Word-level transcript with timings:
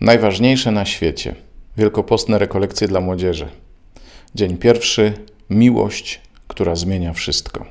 Najważniejsze 0.00 0.70
na 0.70 0.84
świecie. 0.84 1.34
Wielkopostne 1.76 2.38
rekolekcje 2.38 2.88
dla 2.88 3.00
młodzieży. 3.00 3.48
Dzień 4.34 4.56
pierwszy. 4.56 5.12
Miłość, 5.50 6.20
która 6.48 6.74
zmienia 6.74 7.12
wszystko. 7.12 7.66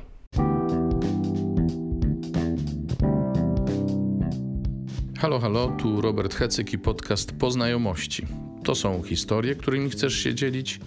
Halo, 5.18 5.38
halo, 5.38 5.68
tu 5.68 6.00
Robert 6.00 6.34
Hecyk 6.34 6.72
i 6.72 6.78
podcast 6.78 7.32
Poznajomości. 7.32 8.26
To 8.64 8.74
są 8.74 9.02
historie, 9.02 9.54
którymi 9.54 9.90
chcesz 9.90 10.14
się 10.14 10.34
dzielić, 10.34 10.80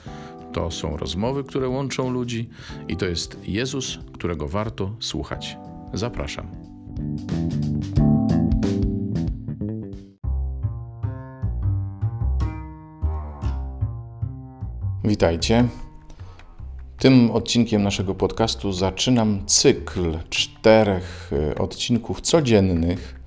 to 0.54 0.72
są 0.72 0.98
rozmowy, 0.98 1.44
które 1.44 1.70
łączą 1.70 2.10
ludzi 2.10 2.50
i 2.88 2.98
to 2.98 3.06
jest 3.06 3.38
Jezus, 3.44 4.00
którego 4.14 4.48
warto 4.48 4.96
słuchać. 5.00 5.58
Zapraszam. 5.94 6.48
Witajcie. 15.10 15.68
Tym 17.00 17.32
odcinkiem 17.32 17.84
naszego 17.84 18.16
podcastu 18.16 18.74
zaczynam 18.74 19.46
cykl 19.46 20.18
czterech 20.30 21.32
e, 21.52 21.56
odcinków 21.56 22.22
codziennych. 22.22 23.20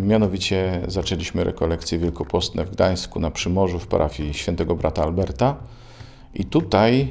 Mianowicie 0.00 0.82
zaczęliśmy 0.88 1.44
rekolekcje 1.44 1.98
wielkopostne 1.98 2.64
w 2.64 2.70
Gdańsku 2.70 3.20
na 3.20 3.30
Przymorzu 3.30 3.78
w 3.78 3.86
parafii 3.86 4.34
świętego 4.34 4.74
brata 4.74 5.02
Alberta. 5.02 5.56
I 6.34 6.44
tutaj 6.44 7.00
e, 7.00 7.10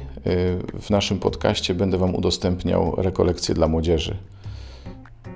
w 0.80 0.90
naszym 0.90 1.18
podcaście 1.18 1.74
będę 1.74 1.98
Wam 1.98 2.14
udostępniał 2.14 2.94
rekolekcje 2.96 3.54
dla 3.54 3.68
młodzieży. 3.68 4.16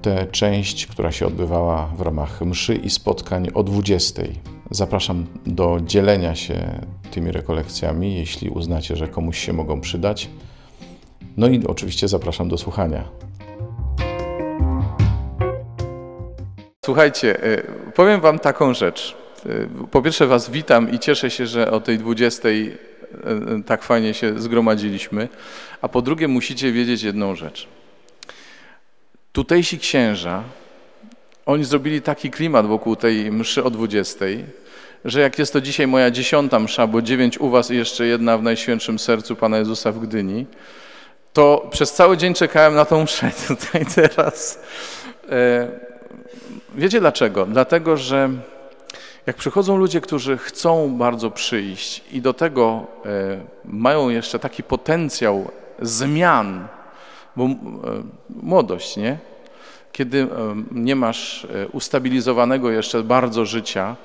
Tę 0.03 0.27
część, 0.27 0.87
która 0.87 1.12
się 1.12 1.27
odbywała 1.27 1.87
w 1.87 2.00
ramach 2.00 2.41
mszy 2.41 2.75
i 2.75 2.91
spotkań 2.91 3.48
o 3.55 3.62
20. 3.62 4.23
Zapraszam 4.75 5.27
do 5.47 5.79
dzielenia 5.85 6.35
się 6.35 6.81
tymi 7.11 7.33
rekolekcjami, 7.33 8.15
jeśli 8.15 8.51
uznacie, 8.51 8.97
że 8.97 9.09
komuś 9.09 9.39
się 9.39 9.53
mogą 9.53 9.81
przydać. 9.81 10.28
No 11.37 11.48
i 11.48 11.67
oczywiście 11.67 12.09
zapraszam 12.09 12.48
do 12.48 12.59
słuchania. 12.59 13.05
Słuchajcie, 16.84 17.43
e, 17.43 17.62
powiem 17.93 18.20
Wam 18.20 18.39
taką 18.39 18.75
rzecz. 18.75 19.17
E, 19.47 19.48
po 19.91 20.03
pierwsze 20.03 20.27
Was 20.27 20.50
witam 20.50 20.91
i 20.93 20.98
cieszę 20.98 21.31
się, 21.31 21.47
że 21.47 21.70
o 21.70 21.81
tej 21.81 21.98
20 21.98 22.48
e, 22.48 22.53
tak 23.67 23.83
fajnie 23.83 24.15
się 24.15 24.41
zgromadziliśmy. 24.41 25.28
A 25.83 25.89
po 25.89 26.03
drugie 26.03 26.28
musicie 26.28 26.73
wiedzieć 26.73 27.03
jedną 27.03 27.34
rzecz. 27.34 27.69
Tutejsi 29.33 29.78
księża, 29.78 30.43
oni 31.47 31.65
zrobili 31.65 32.03
taki 32.03 32.31
klimat 32.31 32.67
wokół 32.67 32.97
tej 32.97 33.33
mszy 33.33 33.65
o 33.65 33.71
20, 33.71 34.25
że 35.05 35.21
jak 35.21 35.39
jest 35.39 35.53
to 35.53 35.61
dzisiaj 35.61 35.87
moja 35.87 36.11
dziesiąta 36.11 36.59
msza, 36.59 36.87
bo 36.87 37.03
dziewięć 37.03 37.39
u 37.39 37.51
was 37.51 37.71
i 37.71 37.77
jeszcze 37.77 38.07
jedna 38.07 38.39
w 38.39 38.43
Najświętszym 38.43 38.99
Sercu 38.99 39.37
Pana 39.37 39.59
Jezusa 39.59 39.93
w 39.93 39.99
Gdyni, 39.99 40.47
to 41.33 41.69
przez 41.71 41.93
cały 41.93 42.17
dzień 42.17 42.34
czekałem 42.34 42.75
na 42.75 42.84
tą 42.84 43.05
mszę 43.05 43.31
tutaj 43.49 43.87
teraz. 43.95 44.62
E, 45.31 45.69
wiecie 46.75 47.01
dlaczego? 47.01 47.47
Dlatego, 47.47 47.97
że 47.97 48.31
jak 49.27 49.37
przychodzą 49.37 49.77
ludzie, 49.77 50.01
którzy 50.01 50.39
chcą 50.39 50.97
bardzo 50.97 51.31
przyjść 51.31 52.05
i 52.12 52.21
do 52.21 52.34
tego 52.34 52.87
e, 53.05 53.09
mają 53.65 54.09
jeszcze 54.09 54.39
taki 54.39 54.62
potencjał 54.62 55.51
zmian, 55.83 56.69
bo 57.37 57.45
e, 57.45 57.56
młodość, 58.31 58.97
nie? 58.97 59.31
Kiedy 59.93 60.29
nie 60.71 60.97
masz 60.97 61.47
ustabilizowanego 61.73 62.71
jeszcze 62.71 63.03
bardzo 63.03 63.47
życia, 63.47 63.97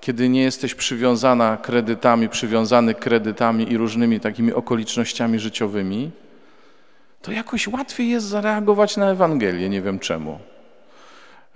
kiedy 0.00 0.28
nie 0.28 0.42
jesteś 0.42 0.74
przywiązana 0.74 1.56
kredytami, 1.56 2.28
przywiązany 2.28 2.94
kredytami 2.94 3.72
i 3.72 3.76
różnymi 3.76 4.20
takimi 4.20 4.52
okolicznościami 4.52 5.38
życiowymi, 5.38 6.10
to 7.22 7.32
jakoś 7.32 7.68
łatwiej 7.68 8.08
jest 8.08 8.26
zareagować 8.26 8.96
na 8.96 9.10
Ewangelię, 9.10 9.68
nie 9.68 9.82
wiem 9.82 9.98
czemu. 9.98 10.38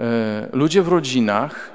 E, 0.01 0.49
ludzie 0.53 0.83
w 0.83 0.89
rodzinach, 0.89 1.71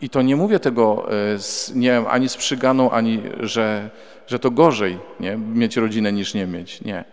i 0.00 0.10
to 0.10 0.22
nie 0.22 0.36
mówię 0.36 0.58
tego 0.58 1.08
e, 1.12 1.38
z, 1.38 1.74
nie 1.74 1.88
wiem, 1.88 2.04
ani 2.08 2.28
z 2.28 2.36
przyganą, 2.36 2.90
ani 2.90 3.22
że, 3.40 3.90
że 4.26 4.38
to 4.38 4.50
gorzej 4.50 4.98
nie? 5.20 5.36
mieć 5.36 5.76
rodzinę 5.76 6.12
niż 6.12 6.34
nie 6.34 6.46
mieć. 6.46 6.80
Nie. 6.80 7.04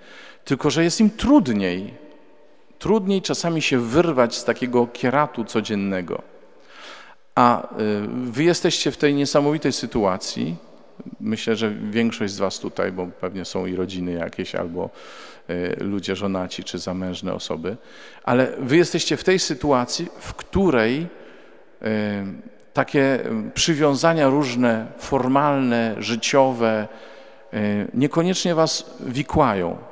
Tylko, 0.46 0.70
że 0.70 0.84
jest 0.84 1.00
im 1.00 1.10
trudniej. 1.10 1.94
Trudniej 2.80 3.22
czasami 3.22 3.62
się 3.62 3.80
wyrwać 3.80 4.36
z 4.38 4.44
takiego 4.44 4.88
kieratu 4.88 5.46
codziennego. 5.46 6.22
A 7.36 7.64
y, 7.64 7.68
wy 8.08 8.44
jesteście 8.44 8.92
w 8.92 8.98
tej 8.98 9.16
niesamowitej 9.16 9.74
sytuacji. 9.74 10.56
Myślę, 11.20 11.56
że 11.56 11.72
większość 11.72 12.34
z 12.34 12.40
was 12.40 12.60
tutaj, 12.60 12.92
bo 12.92 13.08
pewnie 13.08 13.46
są 13.46 13.66
i 13.66 13.76
rodziny 13.76 14.12
jakieś, 14.12 14.56
albo 14.56 14.90
y, 15.50 15.76
ludzie 15.80 16.16
żonaci, 16.16 16.64
czy 16.64 16.80
zamężne 16.80 17.34
osoby, 17.34 17.78
ale 18.24 18.52
wy 18.60 18.78
jesteście 18.78 19.18
w 19.18 19.24
tej 19.24 19.40
sytuacji, 19.40 20.08
w 20.20 20.34
której 20.34 21.02
y, 21.02 21.88
takie 22.74 23.20
przywiązania 23.54 24.30
różne, 24.30 24.86
formalne, 24.98 25.96
życiowe, 25.98 26.88
niekoniecznie 27.94 28.56
was 28.56 28.96
wikłają. 29.00 29.89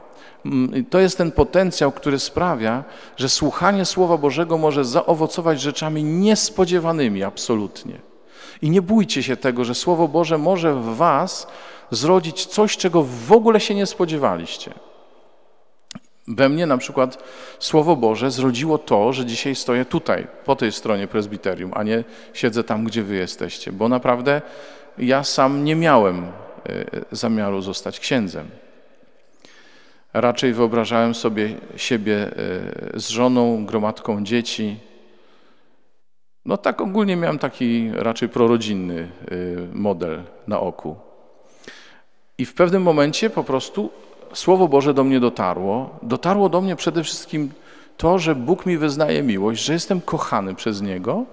Mm, 0.47 0.85
to 0.85 0.99
jest 0.99 1.17
ten 1.17 1.31
potencjał, 1.31 1.91
który 1.91 2.19
sprawia, 2.19 2.83
że 3.17 3.29
słuchanie 3.29 3.85
Słowa 3.85 4.17
Bożego 4.17 4.57
może 4.57 4.85
zaowocować 4.85 5.61
rzeczami 5.61 6.03
niespodziewanymi 6.03 7.23
absolutnie. 7.23 7.99
I 8.61 8.69
nie 8.69 8.81
bójcie 8.81 9.23
się 9.23 9.37
tego, 9.37 9.65
że 9.65 9.75
Słowo 9.75 10.07
Boże 10.07 10.37
może 10.37 10.73
w 10.73 10.95
Was 10.95 11.47
zrodzić 11.91 12.45
coś, 12.45 12.77
czego 12.77 13.03
w 13.03 13.31
ogóle 13.31 13.59
się 13.59 13.75
nie 13.75 13.85
spodziewaliście. 13.85 14.73
We 16.27 16.49
mnie 16.49 16.65
na 16.65 16.77
przykład 16.77 17.23
Słowo 17.59 17.95
Boże 17.95 18.31
zrodziło 18.31 18.77
to, 18.77 19.13
że 19.13 19.25
dzisiaj 19.25 19.55
stoję 19.55 19.85
tutaj, 19.85 20.27
po 20.45 20.55
tej 20.55 20.71
stronie 20.71 21.07
prezbiterium, 21.07 21.71
a 21.73 21.83
nie 21.83 22.03
siedzę 22.33 22.63
tam, 22.63 22.83
gdzie 22.83 23.03
wy 23.03 23.15
jesteście, 23.15 23.71
bo 23.71 23.89
naprawdę 23.89 24.41
ja 24.97 25.23
sam 25.23 25.63
nie 25.63 25.75
miałem 25.75 26.25
e, 26.25 26.31
zamiaru 27.11 27.61
zostać 27.61 27.99
księdzem. 27.99 28.47
Raczej 30.21 30.53
wyobrażałem 30.53 31.15
sobie 31.15 31.55
siebie 31.75 32.15
e, 32.15 32.99
z 32.99 33.09
żoną, 33.09 33.65
gromadką 33.65 34.23
dzieci. 34.23 34.77
No 36.45 36.57
tak 36.57 36.81
ogólnie 36.81 37.15
miałem 37.15 37.39
taki 37.39 37.91
raczej 37.93 38.29
prorodzinny 38.29 39.01
e, 39.01 39.35
model 39.73 40.23
na 40.47 40.59
oku. 40.59 40.95
I 42.37 42.45
w 42.45 42.53
pewnym 42.53 42.83
momencie 42.83 43.29
po 43.29 43.43
prostu 43.43 43.89
Słowo 44.33 44.67
Boże 44.67 44.93
do 44.93 45.03
mnie 45.03 45.19
dotarło. 45.19 45.89
Dotarło 46.03 46.49
do 46.49 46.61
mnie 46.61 46.75
przede 46.75 47.03
wszystkim 47.03 47.51
to, 47.97 48.19
że 48.19 48.35
Bóg 48.35 48.65
mi 48.65 48.77
wyznaje 48.77 49.23
miłość, 49.23 49.63
że 49.63 49.73
jestem 49.73 50.01
kochany 50.01 50.55
przez 50.55 50.81
Niego. 50.81 51.25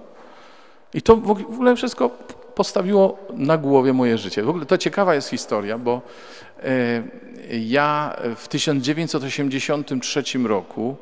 I 0.93 1.01
to 1.01 1.15
w 1.15 1.31
ogóle 1.31 1.75
wszystko 1.75 2.09
postawiło 2.55 3.17
na 3.33 3.57
głowie 3.57 3.93
moje 3.93 4.17
życie. 4.17 4.43
W 4.43 4.49
ogóle 4.49 4.65
to 4.65 4.77
ciekawa 4.77 5.15
jest 5.15 5.29
historia, 5.29 5.77
bo 5.77 6.01
e, 6.63 7.03
ja 7.51 8.15
w 8.35 8.47
1983 8.47 10.23
roku, 10.43 10.95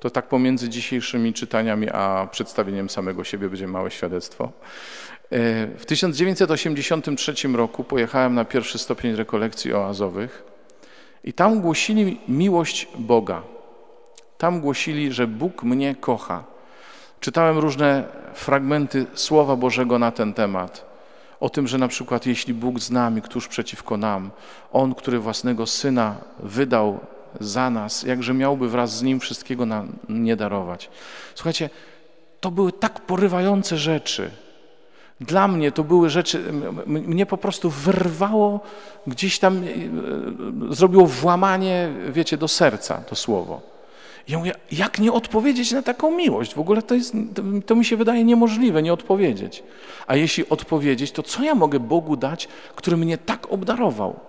to 0.00 0.10
tak 0.10 0.28
pomiędzy 0.28 0.68
dzisiejszymi 0.68 1.32
czytaniami 1.32 1.90
a 1.90 2.28
przedstawieniem 2.30 2.90
samego 2.90 3.24
siebie 3.24 3.48
będzie 3.48 3.66
małe 3.66 3.90
świadectwo. 3.90 4.44
E, 4.44 4.50
w 5.66 5.86
1983 5.86 7.48
roku 7.48 7.84
pojechałem 7.84 8.34
na 8.34 8.44
pierwszy 8.44 8.78
stopień 8.78 9.16
rekolekcji 9.16 9.74
oazowych 9.74 10.44
i 11.24 11.32
tam 11.32 11.60
głosili 11.60 12.20
miłość 12.28 12.88
Boga. 12.98 13.42
Tam 14.38 14.60
głosili, 14.60 15.12
że 15.12 15.26
Bóg 15.26 15.62
mnie 15.62 15.94
kocha. 15.94 16.44
Czytałem 17.20 17.58
różne 17.58 18.04
fragmenty 18.34 19.06
Słowa 19.14 19.56
Bożego 19.56 19.98
na 19.98 20.10
ten 20.12 20.34
temat 20.34 20.93
o 21.40 21.50
tym, 21.50 21.68
że 21.68 21.78
na 21.78 21.88
przykład 21.88 22.26
jeśli 22.26 22.54
Bóg 22.54 22.80
z 22.80 22.90
nami, 22.90 23.22
któż 23.22 23.48
przeciwko 23.48 23.96
nam, 23.96 24.30
On, 24.72 24.94
który 24.94 25.18
własnego 25.18 25.66
Syna 25.66 26.16
wydał 26.38 27.00
za 27.40 27.70
nas, 27.70 28.02
jakże 28.02 28.34
miałby 28.34 28.68
wraz 28.68 28.96
z 28.96 29.02
Nim 29.02 29.20
wszystkiego 29.20 29.66
nam 29.66 29.92
nie 30.08 30.36
darować. 30.36 30.90
Słuchajcie, 31.34 31.70
to 32.40 32.50
były 32.50 32.72
tak 32.72 33.00
porywające 33.00 33.78
rzeczy. 33.78 34.30
Dla 35.20 35.48
mnie 35.48 35.72
to 35.72 35.84
były 35.84 36.10
rzeczy, 36.10 36.52
mnie 36.86 37.26
po 37.26 37.36
prostu 37.36 37.70
wyrwało, 37.70 38.60
gdzieś 39.06 39.38
tam 39.38 39.56
e, 39.56 39.60
e, 39.60 40.74
zrobiło 40.74 41.06
włamanie, 41.06 41.88
wiecie, 42.08 42.36
do 42.36 42.48
serca 42.48 42.96
to 42.96 43.14
słowo. 43.14 43.73
Ja 44.28 44.38
mówię, 44.38 44.52
jak 44.72 44.98
nie 44.98 45.12
odpowiedzieć 45.12 45.72
na 45.72 45.82
taką 45.82 46.16
miłość? 46.16 46.54
W 46.54 46.58
ogóle 46.58 46.82
to, 46.82 46.94
jest, 46.94 47.14
to, 47.66 47.74
mi 47.74 47.84
się 47.84 47.96
wydaje 47.96 48.24
niemożliwe, 48.24 48.82
nie 48.82 48.92
odpowiedzieć. 48.92 49.62
A 50.06 50.16
jeśli 50.16 50.48
odpowiedzieć, 50.48 51.12
to 51.12 51.22
co 51.22 51.42
ja 51.42 51.54
mogę 51.54 51.80
Bogu 51.80 52.16
dać, 52.16 52.48
który 52.76 52.96
mnie 52.96 53.18
tak 53.18 53.52
obdarował? 53.52 54.20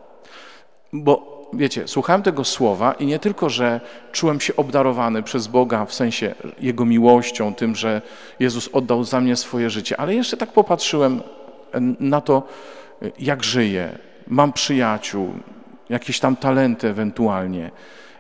Bo 0.94 1.36
wiecie, 1.54 1.88
słuchałem 1.88 2.22
tego 2.24 2.44
słowa 2.44 2.94
i 2.94 3.06
nie 3.06 3.20
tylko, 3.20 3.50
że 3.50 3.82
czułem 4.12 4.40
się 4.40 4.56
obdarowany 4.56 5.24
przez 5.24 5.48
Boga 5.48 5.86
w 5.86 5.94
sensie 5.94 6.36
Jego 6.60 6.86
miłością, 6.86 7.54
tym, 7.54 7.76
że 7.76 8.02
Jezus 8.40 8.70
oddał 8.74 9.04
za 9.04 9.22
mnie 9.22 9.36
swoje 9.36 9.70
życie, 9.70 10.00
ale 10.00 10.16
jeszcze 10.16 10.38
tak 10.38 10.52
popatrzyłem 10.52 11.22
na 12.00 12.22
to, 12.22 12.44
jak 13.20 13.44
żyję, 13.44 13.98
mam 14.28 14.54
przyjaciół, 14.54 15.34
jakieś 15.90 16.20
tam 16.20 16.36
talenty 16.36 16.88
ewentualnie, 16.88 17.72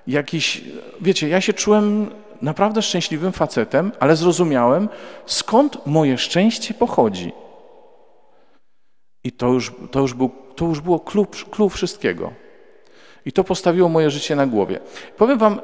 jakiś, 0.07 0.63
wiecie, 1.01 1.29
ja 1.29 1.41
się 1.41 1.53
czułem 1.53 2.11
naprawdę 2.41 2.81
szczęśliwym 2.81 3.31
facetem, 3.31 3.91
ale 3.99 4.15
zrozumiałem, 4.15 4.89
skąd 5.25 5.85
moje 5.85 6.17
szczęście 6.17 6.73
pochodzi. 6.73 7.31
I 9.23 9.31
to 9.31 9.47
już, 9.47 9.73
to 9.91 9.99
już, 9.99 10.13
był, 10.13 10.31
to 10.55 10.65
już 10.65 10.81
było 10.81 10.99
klub 11.51 11.73
wszystkiego. 11.73 12.31
I 13.25 13.31
to 13.31 13.43
postawiło 13.43 13.89
moje 13.89 14.09
życie 14.09 14.35
na 14.35 14.47
głowie. 14.47 14.79
Powiem 15.17 15.37
wam, 15.37 15.61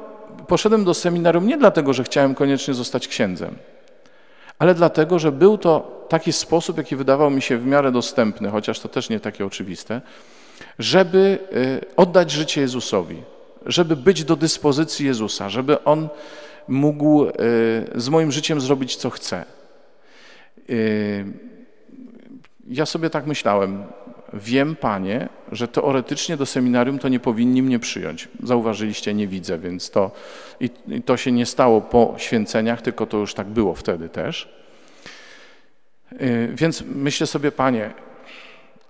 poszedłem 0.48 0.84
do 0.84 0.94
seminarium 0.94 1.46
nie 1.46 1.58
dlatego, 1.58 1.92
że 1.92 2.04
chciałem 2.04 2.34
koniecznie 2.34 2.74
zostać 2.74 3.08
księdzem, 3.08 3.56
ale 4.58 4.74
dlatego, 4.74 5.18
że 5.18 5.32
był 5.32 5.58
to 5.58 6.06
taki 6.08 6.32
sposób, 6.32 6.76
jaki 6.76 6.96
wydawał 6.96 7.30
mi 7.30 7.42
się 7.42 7.58
w 7.58 7.66
miarę 7.66 7.92
dostępny, 7.92 8.50
chociaż 8.50 8.80
to 8.80 8.88
też 8.88 9.08
nie 9.08 9.20
takie 9.20 9.46
oczywiste, 9.46 10.00
żeby 10.78 11.38
y, 11.52 11.96
oddać 11.96 12.30
życie 12.30 12.60
Jezusowi, 12.60 13.22
żeby 13.66 13.96
być 13.96 14.24
do 14.24 14.36
dyspozycji 14.36 15.06
Jezusa, 15.06 15.48
żeby 15.48 15.84
On 15.84 16.08
mógł 16.68 17.24
y, 17.24 17.32
z 17.94 18.08
moim 18.08 18.32
życiem 18.32 18.60
zrobić, 18.60 18.96
co 18.96 19.10
chce. 19.10 19.44
Y, 20.70 21.24
ja 22.68 22.86
sobie 22.86 23.10
tak 23.10 23.26
myślałem, 23.26 23.84
wiem, 24.32 24.76
Panie, 24.76 25.28
że 25.52 25.68
teoretycznie 25.68 26.36
do 26.36 26.46
seminarium 26.46 26.98
to 26.98 27.08
nie 27.08 27.20
powinni 27.20 27.62
mnie 27.62 27.78
przyjąć. 27.78 28.28
Zauważyliście, 28.42 29.14
nie 29.14 29.28
widzę, 29.28 29.58
więc 29.58 29.90
to, 29.90 30.10
i, 30.60 30.70
i 30.88 31.02
to 31.02 31.16
się 31.16 31.32
nie 31.32 31.46
stało 31.46 31.80
po 31.80 32.14
święceniach, 32.16 32.82
tylko 32.82 33.06
to 33.06 33.16
już 33.16 33.34
tak 33.34 33.46
było 33.46 33.74
wtedy 33.74 34.08
też. 34.08 34.48
Więc 36.54 36.84
myślę 36.94 37.26
sobie, 37.26 37.52
Panie, 37.52 37.90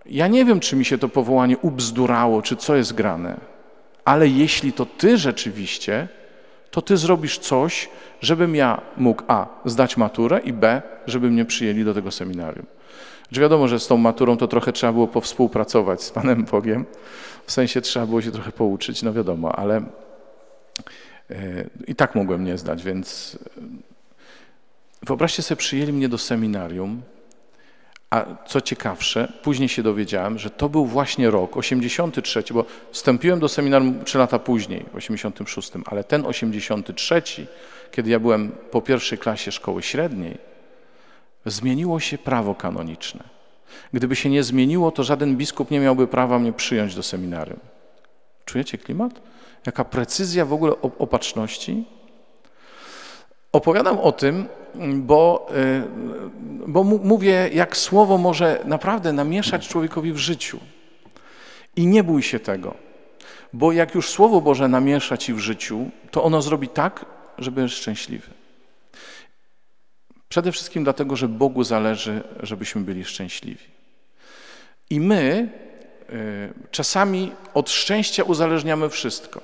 ja 0.07 0.29
nie 0.29 0.45
wiem, 0.45 0.61
czy 0.61 0.77
mi 0.77 0.85
się 0.85 0.99
to 0.99 1.09
powołanie 1.09 1.59
ubzdurało, 1.59 2.43
czy 2.43 2.57
co 2.57 2.77
jest 2.77 2.93
grane, 2.93 3.41
ale 4.05 4.29
jeśli 4.29 4.73
to 4.73 4.87
Ty 4.87 5.19
rzeczywiście, 5.19 6.09
to 6.71 6.83
Ty 6.83 6.97
zrobisz 6.97 7.39
coś, 7.39 7.89
żebym 8.21 8.55
ja 8.57 8.81
mógł 8.97 9.23
A. 9.29 9.47
zdać 9.65 9.97
maturę 9.97 10.41
i 10.45 10.53
B. 10.53 10.83
żeby 11.07 11.31
mnie 11.31 11.45
przyjęli 11.45 11.85
do 11.85 11.95
tego 11.95 12.11
seminarium. 12.11 12.67
Że 13.33 13.41
wiadomo, 13.41 13.69
że 13.69 13.81
z 13.81 13.87
tą 13.87 13.97
maturą 13.97 14.37
to 14.37 14.49
trochę 14.49 14.73
trzeba 14.73 14.93
było 14.93 15.09
powspółpracować 15.09 16.03
z 16.03 16.11
Panem 16.11 16.45
Bogiem, 16.45 16.85
w 17.47 17.53
sensie 17.53 17.81
trzeba 17.81 18.07
było 18.07 18.23
się 18.23 18.31
trochę 18.31 18.53
pouczyć, 18.53 19.03
no 19.03 19.13
wiadomo, 19.13 19.57
ale 19.57 19.77
e, 21.31 21.65
i 21.87 21.95
tak 21.95 22.15
mogłem 22.15 22.45
nie 22.45 22.59
zdać, 22.59 22.83
więc 22.83 23.39
e, 23.57 23.61
wyobraźcie 25.03 25.43
sobie, 25.43 25.59
przyjęli 25.59 25.93
mnie 25.93 26.09
do 26.09 26.19
seminarium, 26.19 27.03
a 28.13 28.25
co 28.47 28.61
ciekawsze, 28.61 29.33
później 29.43 29.69
się 29.69 29.83
dowiedziałem, 29.83 30.39
że 30.39 30.51
to 30.51 30.69
był 30.69 30.87
właśnie 30.87 31.31
rok 31.31 31.57
83, 31.57 32.45
bo 32.51 32.65
wstąpiłem 32.91 33.41
do 33.41 33.49
seminarium 33.49 34.05
trzy 34.05 34.19
lata 34.19 34.39
później, 34.39 34.85
w 34.93 34.97
86, 34.97 35.73
ale 35.87 36.05
ten 36.05 36.27
83, 36.27 37.23
kiedy 37.91 38.11
ja 38.11 38.21
byłem 38.21 38.53
po 38.71 38.83
pierwszej 38.83 39.19
klasie 39.19 39.53
szkoły 39.53 39.83
średniej, 39.83 40.39
zmieniło 41.47 42.01
się 42.01 42.19
prawo 42.19 42.55
kanoniczne. 42.55 43.25
Gdyby 43.93 44.17
się 44.17 44.31
nie 44.31 44.43
zmieniło, 44.43 44.91
to 44.91 45.05
żaden 45.05 45.37
biskup 45.37 45.71
nie 45.71 45.81
miałby 45.81 46.07
prawa 46.07 46.39
mnie 46.39 46.53
przyjąć 46.53 46.95
do 46.95 47.03
seminarium. 47.03 47.61
Czujecie 48.45 48.79
klimat? 48.79 49.21
Jaka 49.67 49.85
precyzja 49.85 50.45
w 50.45 50.53
ogóle 50.53 50.73
opatrzności? 50.99 51.85
Opowiadam 53.53 53.99
o 53.99 54.13
tym, 54.13 54.49
bo, 54.97 55.49
y, 55.57 55.83
bo 56.67 56.85
mówię, 56.85 57.51
jak 57.53 57.77
słowo 57.77 58.19
może 58.19 58.61
naprawdę 58.65 59.13
namieszać 59.13 59.69
człowiekowi 59.69 60.13
w 60.13 60.19
życiu. 60.19 60.61
I 61.77 61.87
nie 61.87 62.05
bój 62.05 62.23
się 62.23 62.41
tego, 62.41 62.75
bo 63.53 63.73
jak 63.73 63.95
już 63.95 64.09
Słowo 64.11 64.41
Boże 64.41 64.69
namiesza 64.69 65.17
ci 65.17 65.35
w 65.35 65.39
życiu, 65.39 65.91
to 66.11 66.25
ono 66.25 66.43
zrobi 66.43 66.69
tak, 66.69 67.07
że 67.39 67.51
będziesz 67.51 67.79
szczęśliwy. 67.79 68.31
Przede 70.29 70.53
wszystkim 70.53 70.85
dlatego, 70.85 71.17
że 71.17 71.29
Bogu 71.29 71.65
zależy, 71.65 72.23
żebyśmy 72.43 72.81
byli 72.81 73.05
szczęśliwi. 73.05 73.65
I 74.91 75.01
my 75.01 75.49
y, 76.11 76.69
czasami 76.71 77.33
od 77.55 77.71
szczęścia 77.71 78.23
uzależniamy 78.23 78.91
wszystko. 78.91 79.41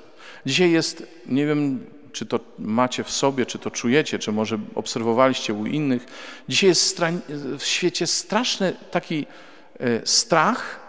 Dzisiaj 0.47 0.71
jest, 0.71 1.07
nie 1.27 1.47
wiem, 1.47 1.87
czy 2.13 2.27
to 2.27 2.41
macie 2.59 3.05
w 3.05 3.11
sobie, 3.11 3.47
czy 3.47 3.59
to 3.59 3.71
czujecie, 3.71 4.19
czy 4.19 4.33
może 4.33 4.59
obserwowaliście 4.75 5.55
u 5.55 5.67
innych. 5.67 6.07
Dzisiaj 6.49 6.69
jest 6.69 7.03
w 7.59 7.65
świecie 7.65 8.07
straszny 8.07 8.77
taki 8.91 9.27
e, 9.81 10.07
strach 10.07 10.81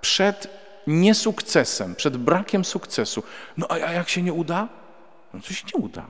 przed 0.00 0.48
niesukcesem, 0.86 1.94
przed 1.94 2.16
brakiem 2.16 2.64
sukcesu. 2.64 3.22
No 3.56 3.66
a 3.70 3.78
jak 3.78 4.08
się 4.08 4.22
nie 4.22 4.32
uda? 4.32 4.68
No 5.34 5.40
to 5.40 5.52
się 5.52 5.64
nie 5.74 5.80
uda. 5.80 6.06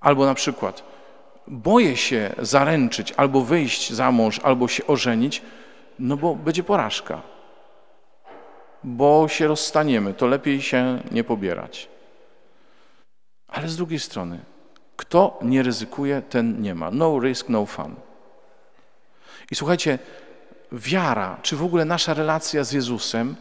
Albo 0.00 0.26
na 0.26 0.34
przykład 0.34 0.82
boję 1.46 1.96
się 1.96 2.34
zaręczyć, 2.38 3.14
albo 3.16 3.40
wyjść 3.40 3.92
za 3.92 4.12
mąż, 4.12 4.38
albo 4.38 4.68
się 4.68 4.86
ożenić, 4.86 5.42
no 5.98 6.16
bo 6.16 6.34
będzie 6.34 6.62
porażka. 6.62 7.22
Bo 8.84 9.28
się 9.28 9.46
rozstaniemy, 9.46 10.14
to 10.14 10.26
lepiej 10.26 10.62
się 10.62 11.02
nie 11.10 11.24
pobierać. 11.24 11.88
Ale 13.52 13.68
z 13.68 13.76
drugiej 13.76 14.00
strony, 14.00 14.38
kto 14.96 15.38
nie 15.42 15.62
ryzykuje, 15.62 16.22
ten 16.22 16.62
nie 16.62 16.74
ma. 16.74 16.90
No 16.90 17.20
risk, 17.20 17.48
no 17.48 17.66
fun. 17.66 17.94
I 19.50 19.54
słuchajcie, 19.54 19.98
wiara, 20.72 21.38
czy 21.42 21.56
w 21.56 21.64
ogóle 21.64 21.84
nasza 21.84 22.14
relacja 22.14 22.64
z 22.64 22.72
Jezusem 22.72 23.36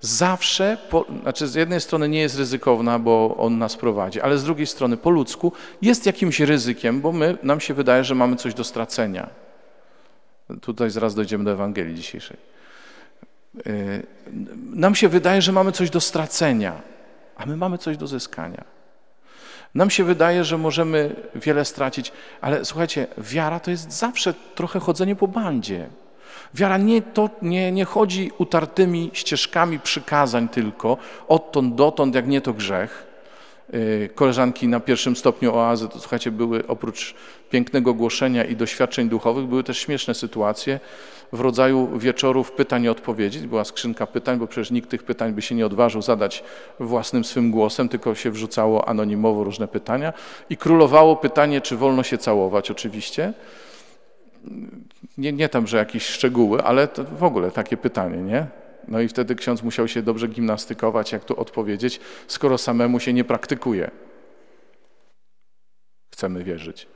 zawsze, 0.00 0.76
po, 0.90 1.04
znaczy 1.22 1.48
z 1.48 1.54
jednej 1.54 1.80
strony 1.80 2.08
nie 2.08 2.20
jest 2.20 2.38
ryzykowna, 2.38 2.98
bo 2.98 3.36
On 3.38 3.58
nas 3.58 3.76
prowadzi, 3.76 4.20
ale 4.20 4.38
z 4.38 4.44
drugiej 4.44 4.66
strony 4.66 4.96
po 4.96 5.10
ludzku 5.10 5.52
jest 5.82 6.06
jakimś 6.06 6.40
ryzykiem, 6.40 7.00
bo 7.00 7.12
my, 7.12 7.38
nam 7.42 7.60
się 7.60 7.74
wydaje, 7.74 8.04
że 8.04 8.14
mamy 8.14 8.36
coś 8.36 8.54
do 8.54 8.64
stracenia. 8.64 9.28
Tutaj 10.60 10.90
zaraz 10.90 11.14
dojdziemy 11.14 11.44
do 11.44 11.52
Ewangelii 11.52 11.94
dzisiejszej. 11.94 12.36
Yy, 13.54 13.62
nam 14.74 14.94
się 14.94 15.08
wydaje, 15.08 15.42
że 15.42 15.52
mamy 15.52 15.72
coś 15.72 15.90
do 15.90 16.00
stracenia, 16.00 16.82
a 17.36 17.46
my 17.46 17.56
mamy 17.56 17.78
coś 17.78 17.96
do 17.96 18.06
zyskania. 18.06 18.73
Nam 19.74 19.90
się 19.90 20.04
wydaje, 20.04 20.44
że 20.44 20.58
możemy 20.58 21.16
wiele 21.34 21.64
stracić, 21.64 22.12
ale 22.40 22.64
słuchajcie, 22.64 23.06
wiara 23.18 23.60
to 23.60 23.70
jest 23.70 23.92
zawsze 23.92 24.34
trochę 24.54 24.80
chodzenie 24.80 25.16
po 25.16 25.28
bandzie. 25.28 25.88
Wiara 26.54 26.78
nie, 26.78 27.02
to, 27.02 27.30
nie, 27.42 27.72
nie 27.72 27.84
chodzi 27.84 28.30
utartymi 28.38 29.10
ścieżkami 29.12 29.80
przykazań 29.80 30.48
tylko, 30.48 30.96
odtąd 31.28 31.74
dotąd, 31.74 32.14
jak 32.14 32.26
nie 32.26 32.40
to 32.40 32.52
grzech. 32.52 33.06
Y, 33.74 34.10
koleżanki 34.14 34.68
na 34.68 34.80
pierwszym 34.80 35.16
stopniu 35.16 35.54
oazy, 35.54 35.88
to 35.88 36.00
słuchajcie, 36.00 36.30
były 36.30 36.66
oprócz 36.66 37.14
pięknego 37.50 37.94
głoszenia 37.94 38.44
i 38.44 38.56
doświadczeń 38.56 39.08
duchowych, 39.08 39.46
były 39.46 39.64
też 39.64 39.78
śmieszne 39.78 40.14
sytuacje 40.14 40.80
w 41.34 41.40
rodzaju 41.40 41.98
wieczorów 41.98 42.52
pytań 42.52 42.84
i 42.84 42.88
odpowiedzi. 42.88 43.48
Była 43.48 43.64
skrzynka 43.64 44.06
pytań, 44.06 44.38
bo 44.38 44.46
przecież 44.46 44.70
nikt 44.70 44.90
tych 44.90 45.02
pytań 45.02 45.32
by 45.32 45.42
się 45.42 45.54
nie 45.54 45.66
odważył 45.66 46.02
zadać 46.02 46.44
własnym 46.80 47.24
swym 47.24 47.50
głosem, 47.50 47.88
tylko 47.88 48.14
się 48.14 48.30
wrzucało 48.30 48.88
anonimowo 48.88 49.44
różne 49.44 49.68
pytania. 49.68 50.12
I 50.50 50.56
królowało 50.56 51.16
pytanie, 51.16 51.60
czy 51.60 51.76
wolno 51.76 52.02
się 52.02 52.18
całować, 52.18 52.70
oczywiście. 52.70 53.32
Nie, 55.18 55.32
nie 55.32 55.48
tam, 55.48 55.66
że 55.66 55.76
jakieś 55.76 56.06
szczegóły, 56.06 56.62
ale 56.62 56.88
w 57.18 57.24
ogóle 57.24 57.50
takie 57.50 57.76
pytanie, 57.76 58.16
nie? 58.16 58.46
No 58.88 59.00
i 59.00 59.08
wtedy 59.08 59.34
ksiądz 59.34 59.62
musiał 59.62 59.88
się 59.88 60.02
dobrze 60.02 60.28
gimnastykować, 60.28 61.12
jak 61.12 61.24
tu 61.24 61.40
odpowiedzieć, 61.40 62.00
skoro 62.26 62.58
samemu 62.58 63.00
się 63.00 63.12
nie 63.12 63.24
praktykuje. 63.24 63.90
Chcemy 66.14 66.44
wierzyć. 66.44 66.86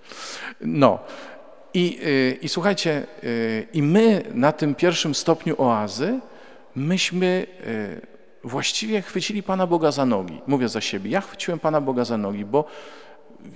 No. 0.60 0.98
I, 1.78 1.98
y, 2.02 2.38
i 2.42 2.48
słuchajcie, 2.48 3.06
y, 3.24 3.66
i 3.72 3.82
my 3.82 4.22
na 4.34 4.52
tym 4.52 4.74
pierwszym 4.74 5.14
stopniu 5.14 5.54
oazy, 5.58 6.20
myśmy 6.76 7.46
y, 7.66 8.48
właściwie 8.48 9.02
chwycili 9.02 9.42
Pana 9.42 9.66
Boga 9.66 9.90
za 9.90 10.06
nogi. 10.06 10.40
Mówię 10.46 10.68
za 10.68 10.80
siebie. 10.80 11.10
Ja 11.10 11.20
chwyciłem 11.20 11.58
Pana 11.58 11.80
Boga 11.80 12.04
za 12.04 12.16
nogi, 12.16 12.44
bo 12.44 12.64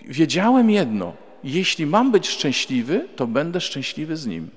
wiedziałem 0.09 0.71
jedno. 0.71 1.13
Jeśli 1.45 1.87
mam 1.87 2.13
być 2.13 2.29
szczęśliwy, 2.29 3.09
to 3.17 3.27
będę 3.27 3.61
szczęśliwy 3.61 4.17
z 4.17 4.27
Nim. 4.27 4.51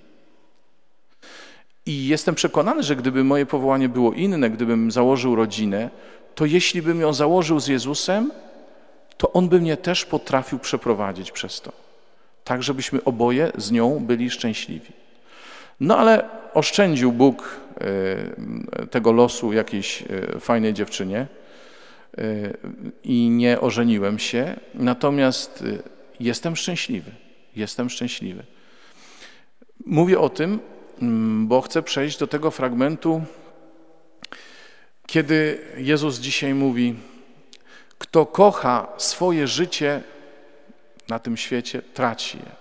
I 1.85 2.07
jestem 2.07 2.35
przekonany, 2.35 2.83
że 2.83 2.95
gdyby 2.95 3.23
moje 3.23 3.45
powołanie 3.45 3.89
było 3.89 4.13
inne, 4.13 4.49
gdybym 4.49 4.91
założył 4.91 5.35
rodzinę, 5.35 5.89
to 6.35 6.45
jeśli 6.45 6.81
bym 6.81 7.01
ją 7.01 7.13
założył 7.13 7.59
z 7.59 7.67
Jezusem, 7.67 8.31
to 9.17 9.33
On 9.33 9.49
by 9.49 9.61
mnie 9.61 9.77
też 9.77 10.05
potrafił 10.05 10.59
przeprowadzić 10.59 11.31
przez 11.31 11.61
to. 11.61 11.84
Tak, 12.45 12.63
żebyśmy 12.63 13.03
oboje 13.03 13.51
z 13.57 13.71
nią 13.71 13.99
byli 13.99 14.29
szczęśliwi. 14.29 14.93
No 15.79 15.97
ale 15.97 16.29
oszczędził 16.53 17.11
Bóg 17.11 17.59
e, 18.81 18.87
tego 18.87 19.11
losu 19.11 19.53
jakiejś 19.53 20.01
e, 20.01 20.39
fajnej 20.39 20.73
dziewczynie 20.73 21.27
e, 22.17 22.27
i 23.03 23.29
nie 23.29 23.61
ożeniłem 23.61 24.19
się, 24.19 24.59
natomiast 24.73 25.63
jestem 26.19 26.55
szczęśliwy. 26.55 27.11
Jestem 27.55 27.89
szczęśliwy. 27.89 28.43
Mówię 29.85 30.19
o 30.19 30.29
tym, 30.29 30.59
mm, 31.01 31.47
bo 31.47 31.61
chcę 31.61 31.83
przejść 31.83 32.17
do 32.17 32.27
tego 32.27 32.51
fragmentu, 32.51 33.21
kiedy 35.07 35.59
Jezus 35.77 36.19
dzisiaj 36.19 36.53
mówi: 36.53 36.95
Kto 37.97 38.25
kocha 38.25 38.87
swoje 38.97 39.47
życie 39.47 40.01
na 41.09 41.19
tym 41.19 41.37
świecie, 41.37 41.81
traci 41.81 42.37
je. 42.37 42.51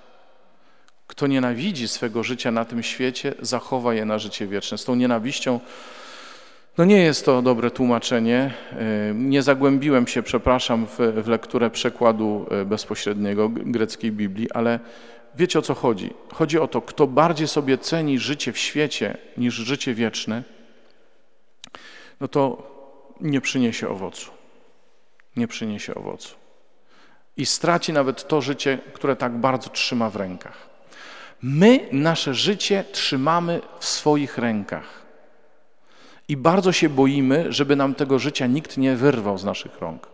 Kto 1.07 1.27
nienawidzi 1.27 1.89
swego 1.89 2.23
życia 2.23 2.51
na 2.51 2.65
tym 2.65 2.83
świecie, 2.83 3.35
zachowa 3.41 3.95
je 3.95 4.05
na 4.05 4.19
życie 4.19 4.47
wieczne. 4.47 4.79
Z 4.79 4.85
tą 4.85 4.95
nienawiścią 4.95 5.61
no 6.79 6.85
nie 6.85 7.03
jest 7.03 7.25
to 7.25 7.43
dobre 7.43 7.71
tłumaczenie. 7.71 8.55
E, 8.73 9.15
nie 9.15 9.43
zagłębiłem 9.43 10.07
się, 10.07 10.23
przepraszam, 10.23 10.87
w, 10.87 10.99
w 10.99 11.29
lekturę 11.29 11.71
przekładu 11.71 12.47
e, 12.51 12.65
bezpośredniego 12.65 13.49
greckiej 13.49 14.13
Biblii, 14.13 14.51
ale 14.51 14.81
wiecie 15.35 15.59
o 15.59 15.63
co 15.63 15.75
chodzi. 15.75 16.11
Chodzi 16.33 16.59
o 16.59 16.69
to, 16.69 16.83
kto 16.83 17.07
bardziej 17.07 17.49
sobie 17.49 17.79
ceni 17.79 18.19
życie 18.19 18.53
w 18.53 18.59
świecie 18.59 19.17
niż 19.37 19.55
życie 19.55 19.95
wieczne, 19.95 20.43
no 22.21 22.29
to 22.29 22.71
nie 23.21 23.41
przyniesie 23.41 23.89
owocu. 23.89 24.31
Nie 25.37 25.49
przyniesie 25.49 25.95
owocu. 25.95 26.44
I 27.37 27.47
straci 27.47 27.93
nawet 27.93 28.29
to 28.29 28.41
życie, 28.41 28.79
które 28.93 29.17
tak 29.17 29.33
bardzo 29.33 29.71
trzyma 29.71 30.11
w 30.11 30.17
rękach. 30.17 30.69
My 31.43 31.88
nasze 31.93 32.35
życie 32.35 32.85
trzymamy 32.93 33.61
w 33.79 33.85
swoich 33.85 34.38
rękach. 34.38 35.05
I 36.29 36.37
bardzo 36.37 36.73
się 36.73 36.88
boimy, 36.88 37.53
żeby 37.53 37.76
nam 37.76 37.95
tego 37.95 38.19
życia 38.19 38.47
nikt 38.47 38.76
nie 38.76 38.97
wyrwał 38.97 39.38
z 39.38 39.45
naszych 39.45 39.81
rąk. 39.81 40.07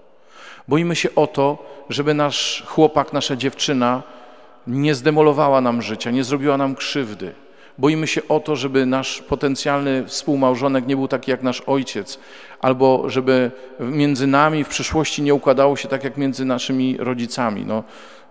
Boimy 0.69 0.97
się 0.97 1.15
o 1.15 1.27
to, 1.27 1.67
żeby 1.89 2.15
nasz 2.15 2.65
chłopak, 2.67 3.13
nasza 3.13 3.37
dziewczyna 3.37 4.03
nie 4.67 4.95
zdemolowała 4.95 5.61
nam 5.61 5.83
życia, 5.83 6.11
nie 6.11 6.25
zrobiła 6.25 6.57
nam 6.57 6.75
krzywdy. 6.75 7.35
Boimy 7.81 8.07
się 8.07 8.29
o 8.29 8.41
to, 8.41 8.57
żeby 8.57 8.87
nasz 8.87 9.23
potencjalny 9.23 10.07
współmałżonek 10.07 10.87
nie 10.87 10.97
był 10.97 11.09
taki 11.09 11.31
jak 11.31 11.43
nasz 11.43 11.61
ojciec, 11.61 12.19
albo 12.61 13.11
żeby 13.11 13.51
między 13.81 14.27
nami 14.27 14.65
w 14.65 14.69
przyszłości 14.69 15.23
nie 15.23 15.35
układało 15.35 15.77
się 15.77 15.89
tak 15.89 16.05
jak 16.05 16.17
między 16.17 16.45
naszymi 16.45 16.97
rodzicami. 16.99 17.65
No, 17.67 17.85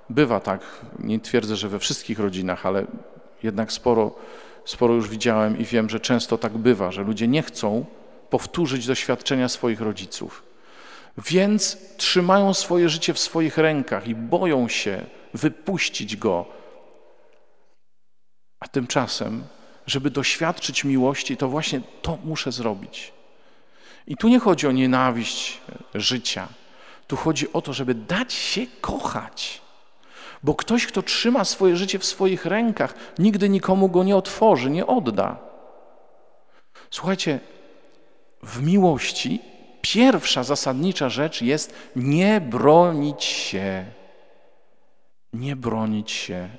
bywa 0.09 0.39
tak, 0.39 0.61
nie 0.99 1.19
twierdzę, 1.19 1.55
że 1.55 1.69
we 1.69 1.79
wszystkich 1.79 2.19
rodzinach, 2.19 2.65
ale 2.65 2.85
jednak 3.43 3.71
sporo 3.71 4.15
sporo 4.65 4.93
już 4.93 5.09
widziałem 5.09 5.59
i 5.59 5.65
wiem, 5.65 5.89
że 5.89 5.99
często 5.99 6.37
tak 6.37 6.57
bywa, 6.57 6.91
że 6.91 7.03
ludzie 7.03 7.27
nie 7.27 7.41
chcą 7.41 7.85
powtórzyć 8.29 8.87
doświadczenia 8.87 9.49
swoich 9.49 9.81
rodziców. 9.81 10.43
Więc 11.17 11.77
trzymają 11.97 12.53
swoje 12.53 12.89
życie 12.89 13.13
w 13.13 13.19
swoich 13.19 13.57
rękach 13.57 14.07
i 14.07 14.15
boją 14.15 14.67
się 14.67 15.01
wypuścić 15.33 16.17
go. 16.17 16.58
A 18.59 18.67
tymczasem, 18.67 19.43
żeby 19.87 20.09
doświadczyć 20.09 20.83
miłości, 20.83 21.37
to 21.37 21.47
właśnie 21.47 21.81
to 22.01 22.17
muszę 22.23 22.51
zrobić. 22.51 23.13
I 24.07 24.17
tu 24.17 24.27
nie 24.27 24.39
chodzi 24.39 24.67
o 24.67 24.71
nienawiść 24.71 25.61
życia. 25.95 26.47
Tu 27.07 27.15
chodzi 27.15 27.53
o 27.53 27.61
to, 27.61 27.73
żeby 27.73 27.95
dać 27.95 28.33
się 28.33 28.61
kochać. 28.81 29.61
Bo 30.43 30.55
ktoś, 30.55 30.85
kto 30.85 31.01
trzyma 31.01 31.45
swoje 31.45 31.77
życie 31.77 31.99
w 31.99 32.05
swoich 32.05 32.45
rękach, 32.45 32.93
nigdy 33.19 33.49
nikomu 33.49 33.89
go 33.89 34.03
nie 34.03 34.15
otworzy, 34.15 34.69
nie 34.69 34.87
odda. 34.87 35.37
Słuchajcie, 36.91 37.39
w 38.43 38.61
miłości 38.61 39.41
pierwsza 39.81 40.43
zasadnicza 40.43 41.09
rzecz 41.09 41.41
jest 41.41 41.73
nie 41.95 42.41
bronić 42.41 43.23
się. 43.23 43.85
Nie 45.33 45.55
bronić 45.55 46.11
się. 46.11 46.49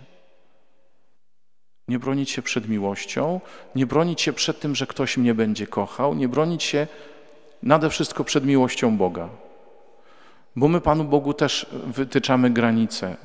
Nie 1.91 1.99
bronić 1.99 2.31
się 2.31 2.43
przed 2.43 2.69
miłością, 2.69 3.41
nie 3.75 3.87
bronić 3.87 4.21
się 4.21 4.33
przed 4.33 4.61
tym, 4.61 4.75
że 4.75 4.87
ktoś 4.87 5.17
mnie 5.17 5.35
będzie 5.35 5.67
kochał, 5.67 6.15
nie 6.15 6.29
bronić 6.29 6.63
się 6.63 6.87
nade 7.63 7.91
wszystko 7.91 8.25
przed 8.25 8.45
miłością 8.45 8.97
Boga. 8.97 9.29
Bo 10.57 10.69
my 10.69 10.81
Panu 10.81 11.05
Bogu 11.05 11.35
też 11.35 11.67
wytyczamy 11.87 12.51
granice 12.51 13.17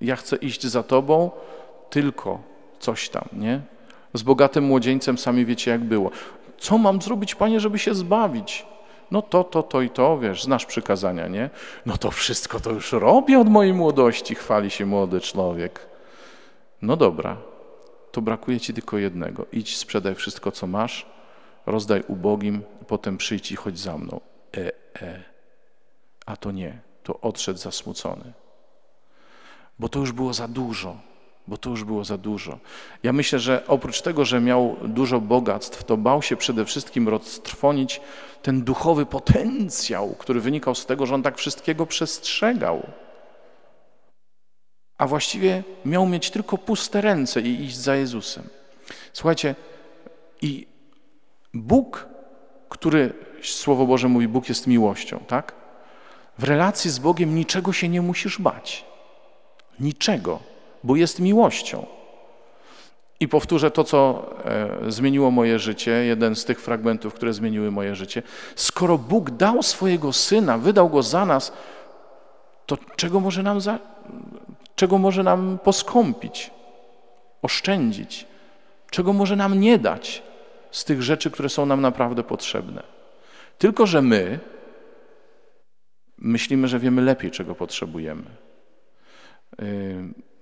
ja 0.00 0.16
chcę 0.16 0.36
iść 0.36 0.66
za 0.66 0.82
Tobą, 0.82 1.30
tylko 1.90 2.38
coś 2.78 3.08
tam, 3.08 3.24
nie? 3.32 3.60
Z 4.14 4.22
bogatym 4.22 4.64
młodzieńcem 4.64 5.18
sami 5.18 5.44
wiecie, 5.46 5.70
jak 5.70 5.84
było. 5.84 6.10
Co 6.58 6.78
mam 6.78 7.02
zrobić, 7.02 7.34
Panie, 7.34 7.60
żeby 7.60 7.78
się 7.78 7.94
zbawić? 7.94 8.66
No 9.10 9.22
to, 9.22 9.44
to, 9.44 9.62
to 9.62 9.82
i 9.82 9.90
to, 9.90 10.18
wiesz, 10.18 10.44
znasz 10.44 10.66
przykazania, 10.66 11.28
nie? 11.28 11.50
No 11.86 11.96
to 11.96 12.10
wszystko 12.10 12.60
to 12.60 12.70
już 12.70 12.92
robię 12.92 13.38
od 13.38 13.48
mojej 13.48 13.72
młodości, 13.72 14.34
chwali 14.34 14.70
się 14.70 14.86
młody 14.86 15.20
człowiek. 15.20 15.86
No 16.82 16.96
dobra, 16.96 17.36
to 18.14 18.22
brakuje 18.22 18.60
ci 18.60 18.74
tylko 18.74 18.98
jednego. 18.98 19.46
Idź, 19.52 19.76
sprzedaj 19.76 20.14
wszystko, 20.14 20.52
co 20.52 20.66
masz, 20.66 21.06
rozdaj 21.66 22.04
ubogim, 22.08 22.62
potem 22.86 23.16
przyjdź 23.16 23.52
i 23.52 23.56
chodź 23.56 23.78
za 23.78 23.98
mną. 23.98 24.20
E, 24.56 24.72
e. 25.02 25.22
A 26.26 26.36
to 26.36 26.52
nie, 26.52 26.78
to 27.02 27.20
odszedł 27.20 27.58
zasmucony 27.58 28.32
bo 29.78 29.88
to 29.88 29.98
już 29.98 30.12
było 30.12 30.34
za 30.34 30.48
dużo. 30.48 30.96
Bo 31.46 31.56
to 31.56 31.70
już 31.70 31.84
było 31.84 32.04
za 32.04 32.18
dużo. 32.18 32.58
Ja 33.02 33.12
myślę, 33.12 33.38
że 33.38 33.66
oprócz 33.66 34.02
tego, 34.02 34.24
że 34.24 34.40
miał 34.40 34.76
dużo 34.84 35.20
bogactw, 35.20 35.84
to 35.84 35.96
bał 35.96 36.22
się 36.22 36.36
przede 36.36 36.64
wszystkim 36.64 37.08
roztrwonić 37.08 38.00
ten 38.42 38.62
duchowy 38.62 39.06
potencjał, 39.06 40.14
który 40.18 40.40
wynikał 40.40 40.74
z 40.74 40.86
tego, 40.86 41.06
że 41.06 41.14
on 41.14 41.22
tak 41.22 41.38
wszystkiego 41.38 41.86
przestrzegał. 41.86 42.86
A 44.98 45.06
właściwie 45.06 45.62
miał 45.84 46.06
mieć 46.06 46.30
tylko 46.30 46.58
puste 46.58 47.00
ręce 47.00 47.40
i 47.40 47.64
iść 47.64 47.76
za 47.76 47.96
Jezusem. 47.96 48.48
Słuchajcie, 49.12 49.54
i 50.42 50.66
Bóg, 51.54 52.08
który, 52.68 53.12
Słowo 53.42 53.86
Boże 53.86 54.08
mówi, 54.08 54.28
Bóg 54.28 54.48
jest 54.48 54.66
miłością, 54.66 55.20
tak? 55.26 55.52
W 56.38 56.44
relacji 56.44 56.90
z 56.90 56.98
Bogiem 56.98 57.34
niczego 57.34 57.72
się 57.72 57.88
nie 57.88 58.02
musisz 58.02 58.38
bać. 58.38 58.84
Niczego, 59.80 60.40
bo 60.84 60.96
jest 60.96 61.20
miłością. 61.20 61.86
I 63.20 63.28
powtórzę 63.28 63.70
to, 63.70 63.84
co 63.84 64.30
e, 64.44 64.92
zmieniło 64.92 65.30
moje 65.30 65.58
życie, 65.58 65.90
jeden 65.90 66.36
z 66.36 66.44
tych 66.44 66.60
fragmentów, 66.60 67.14
które 67.14 67.32
zmieniły 67.32 67.70
moje 67.70 67.94
życie. 67.94 68.22
Skoro 68.56 68.98
Bóg 68.98 69.30
dał 69.30 69.62
swojego 69.62 70.12
Syna, 70.12 70.58
wydał 70.58 70.88
Go 70.90 71.02
za 71.02 71.26
nas, 71.26 71.52
to 72.66 72.78
czego 72.96 73.20
może 73.20 73.42
nam, 73.42 73.60
za, 73.60 73.78
czego 74.84 74.98
może 74.98 75.22
nam 75.22 75.58
poskąpić, 75.64 76.50
oszczędzić? 77.42 78.26
Czego 78.90 79.12
może 79.12 79.36
nam 79.36 79.60
nie 79.60 79.78
dać 79.78 80.22
z 80.70 80.84
tych 80.84 81.02
rzeczy, 81.02 81.30
które 81.30 81.48
są 81.48 81.66
nam 81.66 81.80
naprawdę 81.80 82.22
potrzebne? 82.22 82.82
Tylko, 83.58 83.86
że 83.86 84.02
my 84.02 84.38
myślimy, 86.18 86.68
że 86.68 86.78
wiemy 86.78 87.02
lepiej, 87.02 87.30
czego 87.30 87.54
potrzebujemy. 87.54 88.24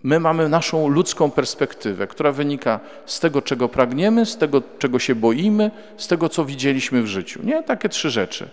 My 0.02 0.20
mamy 0.20 0.48
naszą 0.48 0.88
ludzką 0.88 1.30
perspektywę, 1.30 2.06
która 2.06 2.32
wynika 2.32 2.80
z 3.06 3.20
tego, 3.20 3.42
czego 3.42 3.68
pragniemy, 3.68 4.26
z 4.26 4.36
tego, 4.36 4.62
czego 4.78 4.98
się 4.98 5.14
boimy, 5.14 5.70
z 5.96 6.08
tego, 6.08 6.28
co 6.28 6.44
widzieliśmy 6.44 7.02
w 7.02 7.06
życiu. 7.06 7.40
Nie? 7.44 7.62
Takie 7.62 7.88
trzy 7.88 8.10
rzeczy. 8.10 8.48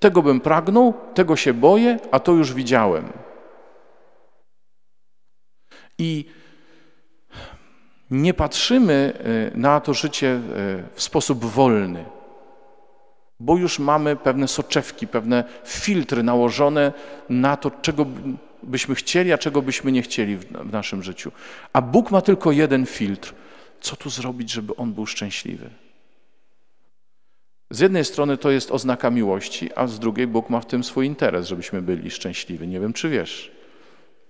Tego 0.00 0.22
bym 0.22 0.40
pragnął, 0.40 0.94
tego 1.14 1.36
się 1.36 1.54
boję, 1.54 1.98
a 2.10 2.20
to 2.20 2.32
już 2.32 2.54
widziałem. 2.54 3.27
I 5.98 6.24
nie 8.10 8.34
patrzymy 8.34 9.12
y, 9.54 9.58
na 9.58 9.80
to 9.80 9.94
życie 9.94 10.26
y, 10.26 10.40
w 10.94 11.02
sposób 11.02 11.44
wolny, 11.44 12.04
bo 13.40 13.56
już 13.56 13.78
mamy 13.78 14.16
pewne 14.16 14.48
soczewki, 14.48 15.06
pewne 15.06 15.44
filtry 15.64 16.22
nałożone 16.22 16.92
na 17.28 17.56
to, 17.56 17.70
czego 17.70 18.06
byśmy 18.62 18.94
chcieli, 18.94 19.32
a 19.32 19.38
czego 19.38 19.62
byśmy 19.62 19.92
nie 19.92 20.02
chcieli 20.02 20.36
w 20.36 20.72
naszym 20.72 21.02
życiu. 21.02 21.32
A 21.72 21.82
Bóg 21.82 22.10
ma 22.10 22.20
tylko 22.20 22.52
jeden 22.52 22.86
filtr. 22.86 23.34
Co 23.80 23.96
tu 23.96 24.10
zrobić, 24.10 24.50
żeby 24.50 24.76
on 24.76 24.92
był 24.92 25.06
szczęśliwy? 25.06 25.70
Z 27.70 27.80
jednej 27.80 28.04
strony 28.04 28.36
to 28.36 28.50
jest 28.50 28.70
oznaka 28.70 29.10
miłości, 29.10 29.70
a 29.76 29.86
z 29.86 29.98
drugiej 29.98 30.26
Bóg 30.26 30.50
ma 30.50 30.60
w 30.60 30.66
tym 30.66 30.84
swój 30.84 31.06
interes, 31.06 31.46
żebyśmy 31.46 31.82
byli 31.82 32.10
szczęśliwi. 32.10 32.68
Nie 32.68 32.80
wiem, 32.80 32.92
czy 32.92 33.08
wiesz. 33.08 33.57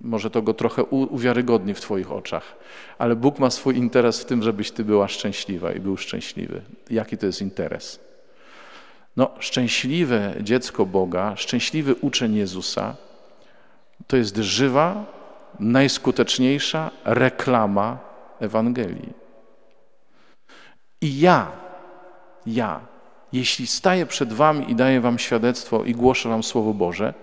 Może 0.00 0.30
to 0.30 0.42
go 0.42 0.54
trochę 0.54 0.84
uwiarygodni 0.84 1.74
w 1.74 1.80
Twoich 1.80 2.12
oczach, 2.12 2.56
ale 2.98 3.16
Bóg 3.16 3.38
ma 3.38 3.50
swój 3.50 3.76
interes 3.76 4.20
w 4.20 4.24
tym, 4.24 4.42
żebyś 4.42 4.70
Ty 4.70 4.84
była 4.84 5.08
szczęśliwa 5.08 5.72
i 5.72 5.80
był 5.80 5.96
szczęśliwy. 5.96 6.62
Jaki 6.90 7.18
to 7.18 7.26
jest 7.26 7.42
interes? 7.42 8.00
No, 9.16 9.30
szczęśliwe 9.38 10.34
dziecko 10.40 10.86
Boga, 10.86 11.36
szczęśliwy 11.36 11.94
uczeń 11.94 12.34
Jezusa 12.34 12.96
to 14.06 14.16
jest 14.16 14.36
żywa, 14.36 15.04
najskuteczniejsza 15.60 16.90
reklama 17.04 17.98
Ewangelii. 18.40 19.12
I 21.00 21.20
ja, 21.20 21.52
ja, 22.46 22.80
jeśli 23.32 23.66
staję 23.66 24.06
przed 24.06 24.32
Wami 24.32 24.70
i 24.70 24.74
daję 24.74 25.00
Wam 25.00 25.18
świadectwo 25.18 25.84
i 25.84 25.92
głoszę 25.92 26.28
Wam 26.28 26.42
Słowo 26.42 26.74
Boże, 26.74 27.14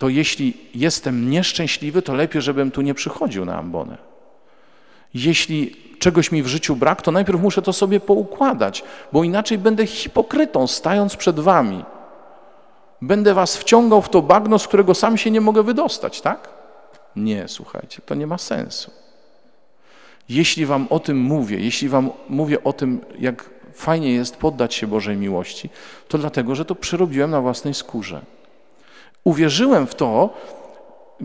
to 0.00 0.08
jeśli 0.08 0.56
jestem 0.74 1.30
nieszczęśliwy, 1.30 2.02
to 2.02 2.14
lepiej, 2.14 2.42
żebym 2.42 2.70
tu 2.70 2.82
nie 2.82 2.94
przychodził 2.94 3.44
na 3.44 3.58
ambonę. 3.58 3.98
Jeśli 5.14 5.76
czegoś 5.98 6.32
mi 6.32 6.42
w 6.42 6.46
życiu 6.46 6.76
brak, 6.76 7.02
to 7.02 7.12
najpierw 7.12 7.40
muszę 7.40 7.62
to 7.62 7.72
sobie 7.72 8.00
poukładać, 8.00 8.84
bo 9.12 9.24
inaczej 9.24 9.58
będę 9.58 9.86
hipokrytą, 9.86 10.66
stając 10.66 11.16
przed 11.16 11.40
wami. 11.40 11.84
Będę 13.02 13.34
was 13.34 13.56
wciągał 13.56 14.02
w 14.02 14.08
to 14.08 14.22
bagno, 14.22 14.58
z 14.58 14.68
którego 14.68 14.94
sam 14.94 15.16
się 15.16 15.30
nie 15.30 15.40
mogę 15.40 15.62
wydostać, 15.62 16.20
tak? 16.20 16.48
Nie, 17.16 17.48
słuchajcie, 17.48 18.02
to 18.06 18.14
nie 18.14 18.26
ma 18.26 18.38
sensu. 18.38 18.90
Jeśli 20.28 20.66
wam 20.66 20.86
o 20.90 21.00
tym 21.00 21.18
mówię, 21.18 21.58
jeśli 21.58 21.88
wam 21.88 22.10
mówię 22.28 22.64
o 22.64 22.72
tym, 22.72 23.00
jak 23.18 23.50
fajnie 23.74 24.12
jest 24.12 24.36
poddać 24.36 24.74
się 24.74 24.86
Bożej 24.86 25.16
miłości, 25.16 25.70
to 26.08 26.18
dlatego, 26.18 26.54
że 26.54 26.64
to 26.64 26.74
przerobiłem 26.74 27.30
na 27.30 27.40
własnej 27.40 27.74
skórze. 27.74 28.39
Uwierzyłem 29.24 29.86
w 29.86 29.94
to, 29.94 30.30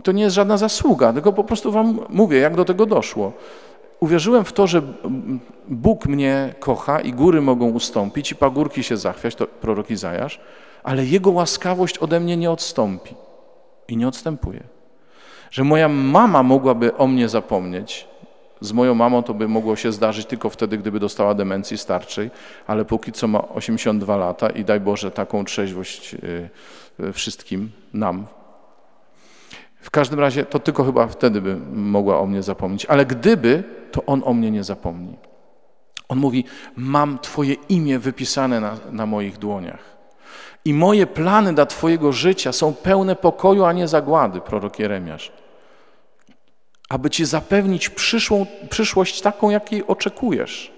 to 0.04 0.12
nie 0.12 0.24
jest 0.24 0.36
żadna 0.36 0.58
zasługa, 0.58 1.14
tylko 1.14 1.34
po 1.34 1.44
prostu 1.44 1.72
wam 1.72 2.00
mówię, 2.10 2.38
jak 2.38 2.56
do 2.56 2.66
tego 2.66 2.86
doszło. 2.86 3.32
Uwierzyłem 4.00 4.46
w 4.46 4.54
to, 4.54 4.68
że 4.68 4.82
Bóg 5.68 6.06
mnie 6.06 6.54
kocha 6.60 7.00
i 7.00 7.14
góry 7.14 7.42
mogą 7.42 7.70
ustąpić 7.70 8.32
i 8.32 8.36
pagórki 8.36 8.84
się 8.84 8.98
zachwiać, 8.98 9.36
to 9.36 9.48
prorok 9.48 9.92
Izajasz, 9.92 10.40
ale 10.84 11.06
Jego 11.06 11.32
łaskawość 11.32 11.98
ode 11.98 12.20
mnie 12.20 12.38
nie 12.38 12.52
odstąpi 12.52 13.16
i 13.88 13.98
nie 13.98 14.08
odstępuje. 14.08 14.64
Że 15.52 15.64
moja 15.64 15.88
mama 15.88 16.44
mogłaby 16.44 16.98
o 16.98 17.08
mnie 17.08 17.30
zapomnieć, 17.30 18.08
z 18.62 18.72
moją 18.72 18.96
mamą 18.96 19.24
to 19.24 19.34
by 19.34 19.48
mogło 19.48 19.76
się 19.76 19.92
zdarzyć 19.92 20.26
tylko 20.26 20.50
wtedy, 20.50 20.78
gdyby 20.78 21.00
dostała 21.00 21.34
demencji 21.34 21.78
starczej, 21.78 22.32
ale 22.68 22.86
póki 22.86 23.12
co 23.12 23.28
ma 23.28 23.48
82 23.48 24.18
lata 24.18 24.50
i 24.50 24.66
daj 24.66 24.80
Boże 24.80 25.12
taką 25.12 25.46
trzeźwość 25.46 26.14
y, 26.14 26.50
wszystkim 27.14 27.72
nam. 27.94 28.28
W 29.82 29.92
każdym 29.92 30.20
razie 30.20 30.46
to 30.46 30.60
tylko 30.60 30.84
chyba 30.84 31.08
wtedy 31.08 31.42
by 31.42 31.56
mogła 31.74 32.20
o 32.20 32.26
mnie 32.26 32.44
zapomnieć, 32.44 32.86
ale 32.86 33.06
gdyby, 33.06 33.64
to 33.92 34.06
on 34.06 34.22
o 34.26 34.34
mnie 34.34 34.52
nie 34.52 34.64
zapomni. 34.64 35.18
On 36.10 36.18
mówi: 36.18 36.44
Mam 36.76 37.20
Twoje 37.20 37.54
imię 37.54 38.00
wypisane 38.00 38.60
na, 38.60 38.78
na 38.92 39.06
moich 39.06 39.38
dłoniach. 39.38 39.96
I 40.66 40.74
moje 40.74 41.08
plany 41.08 41.54
dla 41.54 41.66
Twojego 41.66 42.12
życia 42.12 42.52
są 42.52 42.74
pełne 42.74 43.16
pokoju, 43.16 43.64
a 43.64 43.74
nie 43.74 43.88
zagłady, 43.88 44.42
prorok 44.42 44.80
Jeremiasz 44.80 45.32
aby 46.90 47.10
Ci 47.10 47.26
zapewnić 47.26 47.90
przyszłą, 47.90 48.46
przyszłość 48.70 49.22
taką, 49.22 49.50
jakiej 49.50 49.88
oczekujesz. 49.88 50.72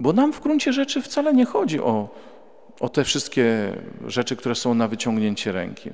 Bo 0.00 0.12
nam 0.12 0.32
w 0.32 0.40
gruncie 0.40 0.72
rzeczy 0.72 1.02
wcale 1.02 1.34
nie 1.34 1.44
chodzi 1.44 1.80
o, 1.80 2.08
o 2.80 2.88
te 2.88 3.04
wszystkie 3.04 3.72
rzeczy, 4.06 4.36
które 4.36 4.54
są 4.54 4.74
na 4.74 4.88
wyciągnięcie 4.88 5.52
ręki. 5.52 5.90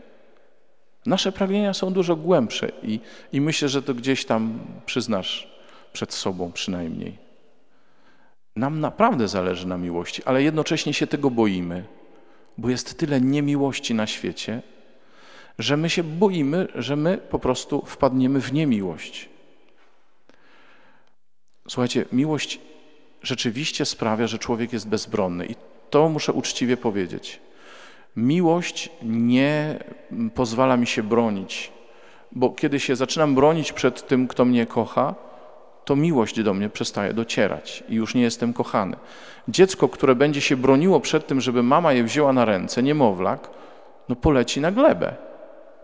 Nasze 1.06 1.32
pragnienia 1.32 1.74
są 1.74 1.92
dużo 1.92 2.16
głębsze 2.16 2.72
i, 2.82 3.00
i 3.32 3.40
myślę, 3.40 3.68
że 3.68 3.82
to 3.82 3.94
gdzieś 3.94 4.24
tam 4.24 4.60
przyznasz 4.86 5.48
przed 5.92 6.14
sobą 6.14 6.52
przynajmniej. 6.52 7.18
Nam 8.56 8.80
naprawdę 8.80 9.28
zależy 9.28 9.66
na 9.66 9.78
miłości, 9.78 10.22
ale 10.24 10.42
jednocześnie 10.42 10.94
się 10.94 11.06
tego 11.06 11.30
boimy, 11.30 11.84
bo 12.58 12.70
jest 12.70 12.98
tyle 12.98 13.20
niemiłości 13.20 13.94
na 13.94 14.06
świecie, 14.06 14.62
że 15.58 15.76
my 15.76 15.90
się 15.90 16.02
boimy, 16.02 16.68
że 16.74 16.96
my 16.96 17.18
po 17.18 17.38
prostu 17.38 17.82
wpadniemy 17.86 18.40
w 18.40 18.52
niemiłość. 18.52 19.28
Słuchajcie, 21.68 22.04
miłość 22.12 22.60
rzeczywiście 23.22 23.84
sprawia, 23.84 24.26
że 24.26 24.38
człowiek 24.38 24.72
jest 24.72 24.88
bezbronny 24.88 25.46
i 25.46 25.54
to 25.90 26.08
muszę 26.08 26.32
uczciwie 26.32 26.76
powiedzieć. 26.76 27.40
Miłość 28.16 28.90
nie 29.02 29.78
pozwala 30.34 30.76
mi 30.76 30.86
się 30.86 31.02
bronić, 31.02 31.72
bo 32.32 32.50
kiedy 32.50 32.80
się 32.80 32.96
zaczynam 32.96 33.34
bronić 33.34 33.72
przed 33.72 34.06
tym, 34.06 34.28
kto 34.28 34.44
mnie 34.44 34.66
kocha, 34.66 35.14
to 35.84 35.96
miłość 35.96 36.42
do 36.42 36.54
mnie 36.54 36.68
przestaje 36.68 37.12
docierać 37.12 37.84
i 37.88 37.94
już 37.94 38.14
nie 38.14 38.22
jestem 38.22 38.52
kochany. 38.52 38.96
Dziecko, 39.48 39.88
które 39.88 40.14
będzie 40.14 40.40
się 40.40 40.56
broniło 40.56 41.00
przed 41.00 41.26
tym, 41.26 41.40
żeby 41.40 41.62
mama 41.62 41.92
je 41.92 42.04
wzięła 42.04 42.32
na 42.32 42.44
ręce, 42.44 42.82
niemowlak, 42.82 43.50
no 44.08 44.16
poleci 44.16 44.60
na 44.60 44.72
glebę 44.72 45.14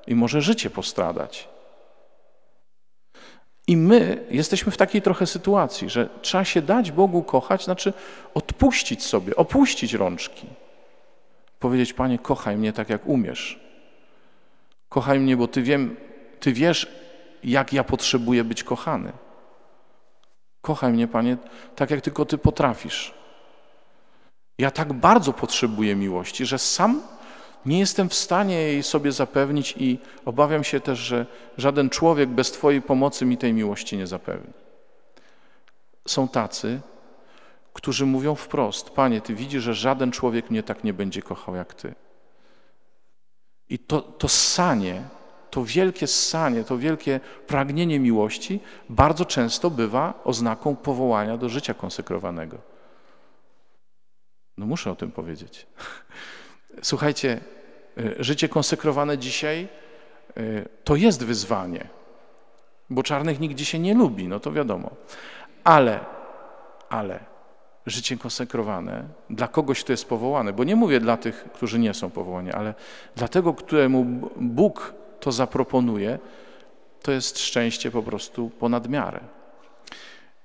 i 0.07 0.15
może 0.15 0.43
życie 0.43 0.71
postradać. 0.71 1.49
I 3.67 3.77
my 3.77 4.25
jesteśmy 4.31 4.73
w 4.73 4.77
takiej 4.77 5.03
trochę 5.03 5.27
sytuacji, 5.27 5.91
że 5.91 6.09
trzeba 6.23 6.45
się 6.45 6.63
dać 6.63 6.93
Bogu 6.93 7.23
kochać, 7.23 7.65
znaczy 7.65 7.93
odpuścić 8.35 9.05
sobie, 9.05 9.37
opuścić 9.37 9.95
rączki. 9.95 10.47
Powiedzieć, 11.61 11.93
Panie, 11.93 12.19
kochaj 12.19 12.57
mnie 12.57 12.73
tak, 12.73 12.91
jak 12.91 13.07
umiesz. 13.07 13.61
Kochaj 14.89 15.21
mnie, 15.21 15.37
bo 15.37 15.49
Ty, 15.49 15.63
wiem, 15.63 15.97
ty 16.41 16.53
wiesz, 16.53 16.93
jak 17.45 17.73
ja 17.73 17.85
potrzebuję 17.85 18.45
być 18.45 18.65
kochany. 18.65 19.13
Kochaj 20.61 20.93
mnie, 20.93 21.09
Panie, 21.09 21.37
tak 21.77 21.91
jak 21.91 22.01
tylko 22.01 22.25
Ty 22.25 22.39
potrafisz. 22.39 23.15
Ja 24.59 24.71
tak 24.71 24.93
bardzo 24.93 25.33
potrzebuję 25.33 25.97
miłości, 25.97 26.47
że 26.47 26.59
sam 26.59 27.03
nie 27.67 27.79
jestem 27.79 28.09
w 28.09 28.15
stanie 28.15 28.55
jej 28.55 28.83
sobie 28.83 29.13
zapewnić 29.13 29.75
i 29.79 29.99
obawiam 30.25 30.65
się 30.65 30.81
też, 30.81 30.99
że 30.99 31.27
żaden 31.59 31.91
człowiek 31.91 32.29
bez 32.29 32.53
Twojej 32.53 32.83
pomocy 32.83 33.25
mi 33.25 33.37
tej 33.37 33.53
miłości 33.53 33.97
nie 33.97 34.07
zapewni. 34.07 34.53
Są 36.09 36.29
tacy, 36.29 36.81
którzy 37.73 38.07
mówią 38.07 38.35
wprost: 38.35 38.91
Panie, 38.91 39.21
Ty 39.21 39.35
widzisz, 39.35 39.63
że 39.63 39.75
żaden 39.75 40.13
człowiek 40.13 40.51
mnie 40.51 40.63
tak 40.63 40.85
nie 40.85 40.93
będzie 40.93 41.23
kochał 41.23 41.55
jak 41.55 41.75
Ty. 41.75 41.95
I 43.69 43.79
to, 43.79 44.01
to 44.03 44.29
ssanie, 44.29 45.03
to 45.51 45.65
wielkie 45.65 46.07
ssanie, 46.07 46.65
to 46.65 46.79
wielkie 46.79 47.21
pragnienie 47.47 48.01
miłości 48.01 48.61
bardzo 48.89 49.25
często 49.25 49.71
bywa 49.71 50.21
oznaką 50.25 50.77
powołania 50.77 51.37
do 51.37 51.49
życia 51.49 51.75
konsekrowanego. 51.75 52.59
No 54.57 54.67
muszę 54.67 54.91
o 54.91 54.97
tym 54.97 55.13
powiedzieć. 55.13 55.67
Słuchajcie, 56.83 57.41
życie 58.19 58.49
konsekrowane 58.49 59.19
dzisiaj 59.19 59.69
e, 60.37 60.43
to 60.85 60.97
jest 60.97 61.25
wyzwanie, 61.25 61.89
bo 62.91 63.03
czarnych 63.03 63.41
nikt 63.41 63.55
dzisiaj 63.55 63.81
nie 63.81 63.95
lubi, 63.95 64.29
no 64.29 64.41
to 64.41 64.53
wiadomo. 64.53 64.91
Ale, 65.65 66.01
ale 66.89 67.21
życie 67.87 68.17
konsekrowane 68.17 69.05
dla 69.31 69.49
kogoś, 69.49 69.85
kto 69.85 69.93
jest 69.93 70.09
powołany, 70.09 70.53
bo 70.53 70.65
nie 70.65 70.77
mówię 70.77 71.01
dla 71.01 71.17
tych, 71.17 71.45
którzy 71.55 71.79
nie 71.79 71.95
są 71.95 72.11
powołani, 72.11 72.53
ale 72.53 72.75
dla 73.17 73.29
tego, 73.29 73.55
któremu 73.55 74.05
Bóg 74.37 74.95
to 75.21 75.33
zaproponuje, 75.33 76.19
to 77.03 77.13
jest 77.13 77.39
szczęście 77.39 77.91
po 77.91 78.03
prostu 78.03 78.51
ponad 78.51 78.89
miarę. 78.89 79.21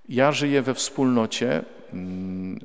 Ja 0.10 0.32
żyję 0.32 0.62
we 0.62 0.74
wspólnocie, 0.74 1.64
mm, 1.94 2.60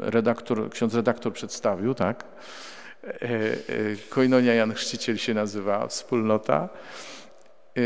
e, 0.00 0.10
redaktor, 0.10 0.70
ksiądz 0.70 0.94
redaktor 0.94 1.32
przedstawił, 1.32 1.94
tak? 1.94 2.24
E, 3.06 3.12
e, 3.12 3.96
Koinonia 4.08 4.54
Jan 4.54 4.74
Chrzciciel 4.74 5.16
się 5.16 5.34
nazywa 5.34 5.86
wspólnota. 5.86 6.68
E, 7.76 7.80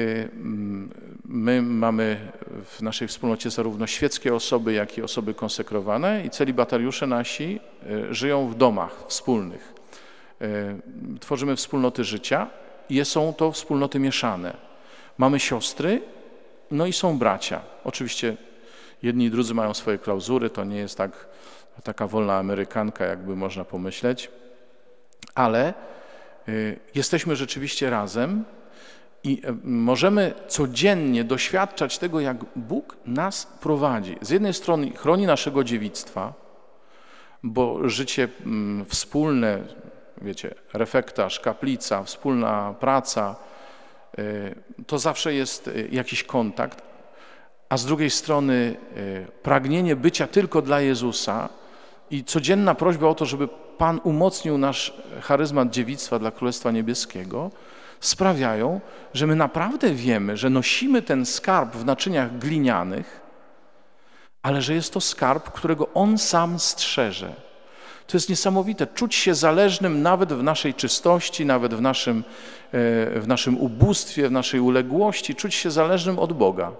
my 1.25 1.63
mamy 1.63 2.33
w 2.65 2.83
naszej 2.83 3.09
wspólnocie 3.09 3.51
zarówno 3.51 3.87
świeckie 3.87 4.35
osoby, 4.35 4.73
jak 4.73 4.99
i 4.99 5.03
osoby 5.03 5.35
konsekrowane 5.35 6.25
i 6.25 6.31
celibatariusze 6.31 7.07
nasi 7.07 7.61
żyją 8.11 8.49
w 8.49 8.55
domach 8.55 9.05
wspólnych. 9.09 9.75
Tworzymy 11.21 11.57
wspólnoty 11.57 12.05
życia 12.05 12.47
i 12.89 13.05
są 13.05 13.35
to 13.35 13.53
wspólnoty 13.53 13.99
mieszane. 13.99 14.57
Mamy 15.19 15.41
siostry, 15.41 16.03
no 16.71 16.87
i 16.87 16.93
są 16.93 17.19
bracia. 17.19 17.61
Oczywiście 17.85 18.37
jedni 19.03 19.25
i 19.25 19.31
drudzy 19.31 19.55
mają 19.55 19.75
swoje 19.75 19.99
klauzury, 19.99 20.51
to 20.51 20.65
nie 20.65 20.77
jest 20.77 20.99
tak, 20.99 21.27
taka 21.85 22.07
wolna 22.07 22.39
amerykanka, 22.39 23.05
jakby 23.05 23.37
można 23.37 23.65
pomyśleć 23.65 24.31
ale 25.35 25.75
y, 26.49 26.79
jesteśmy 26.95 27.37
rzeczywiście 27.37 27.91
razem 27.91 28.45
i 29.25 29.43
y, 29.45 29.55
możemy 29.65 30.35
codziennie 30.49 31.25
doświadczać 31.25 31.99
tego, 31.99 32.21
jak 32.21 32.37
Bóg 32.57 32.97
nas 33.07 33.47
prowadzi. 33.61 34.17
Z 34.21 34.31
jednej 34.31 34.55
strony 34.55 34.91
chroni 34.91 35.27
naszego 35.27 35.65
dziewictwa, 35.65 36.33
bo 37.43 37.89
życie 37.89 38.29
mm, 38.47 38.85
wspólne, 38.85 39.63
wiecie, 40.23 40.55
refektarz, 40.73 41.41
kaplica, 41.41 42.05
wspólna 42.05 42.75
praca, 42.81 43.37
y, 44.19 44.55
to 44.87 44.99
zawsze 44.99 45.35
jest 45.35 45.71
jakiś 45.91 46.25
kontakt, 46.25 46.83
a 47.69 47.77
z 47.77 47.87
drugiej 47.87 48.11
strony 48.11 48.77
pragnienie 49.43 49.97
bycia 49.97 50.27
tylko 50.27 50.63
dla 50.63 50.81
Jezusa 50.81 51.49
i 52.11 52.25
codzienna 52.25 52.75
prośba 52.75 53.09
o 53.09 53.15
to, 53.15 53.27
żeby 53.27 53.49
Pan 53.81 54.01
umocnił 54.05 54.59
nasz 54.59 54.93
charyzmat 55.21 55.71
dziewictwa 55.71 56.19
dla 56.19 56.31
Królestwa 56.31 56.71
Niebieskiego, 56.71 57.51
sprawiają, 58.01 58.81
że 59.15 59.27
my 59.27 59.37
naprawdę 59.37 59.95
wiemy, 59.95 60.37
że 60.37 60.51
nosimy 60.51 61.03
ten 61.03 61.27
skarb 61.27 61.77
w 61.77 61.85
naczyniach 61.85 62.39
glinianych, 62.39 63.21
ale 64.43 64.63
że 64.63 64.75
jest 64.75 64.93
to 64.93 65.01
skarb, 65.01 65.51
którego 65.51 65.89
On 65.95 66.19
sam 66.19 66.59
strzeże. 66.59 67.33
To 68.07 68.17
jest 68.17 68.29
niesamowite, 68.29 68.87
czuć 68.87 69.15
się 69.15 69.35
zależnym 69.35 70.03
nawet 70.03 70.33
w 70.33 70.43
naszej 70.43 70.75
czystości, 70.75 71.47
nawet 71.47 71.75
w 71.75 71.81
naszym, 71.81 72.19
e, 72.19 73.21
w 73.21 73.25
naszym 73.27 73.59
ubóstwie, 73.59 74.29
w 74.29 74.33
naszej 74.33 74.61
uległości, 74.61 75.35
czuć 75.35 75.55
się 75.55 75.71
zależnym 75.71 76.19
od 76.19 76.33
Boga. 76.33 76.73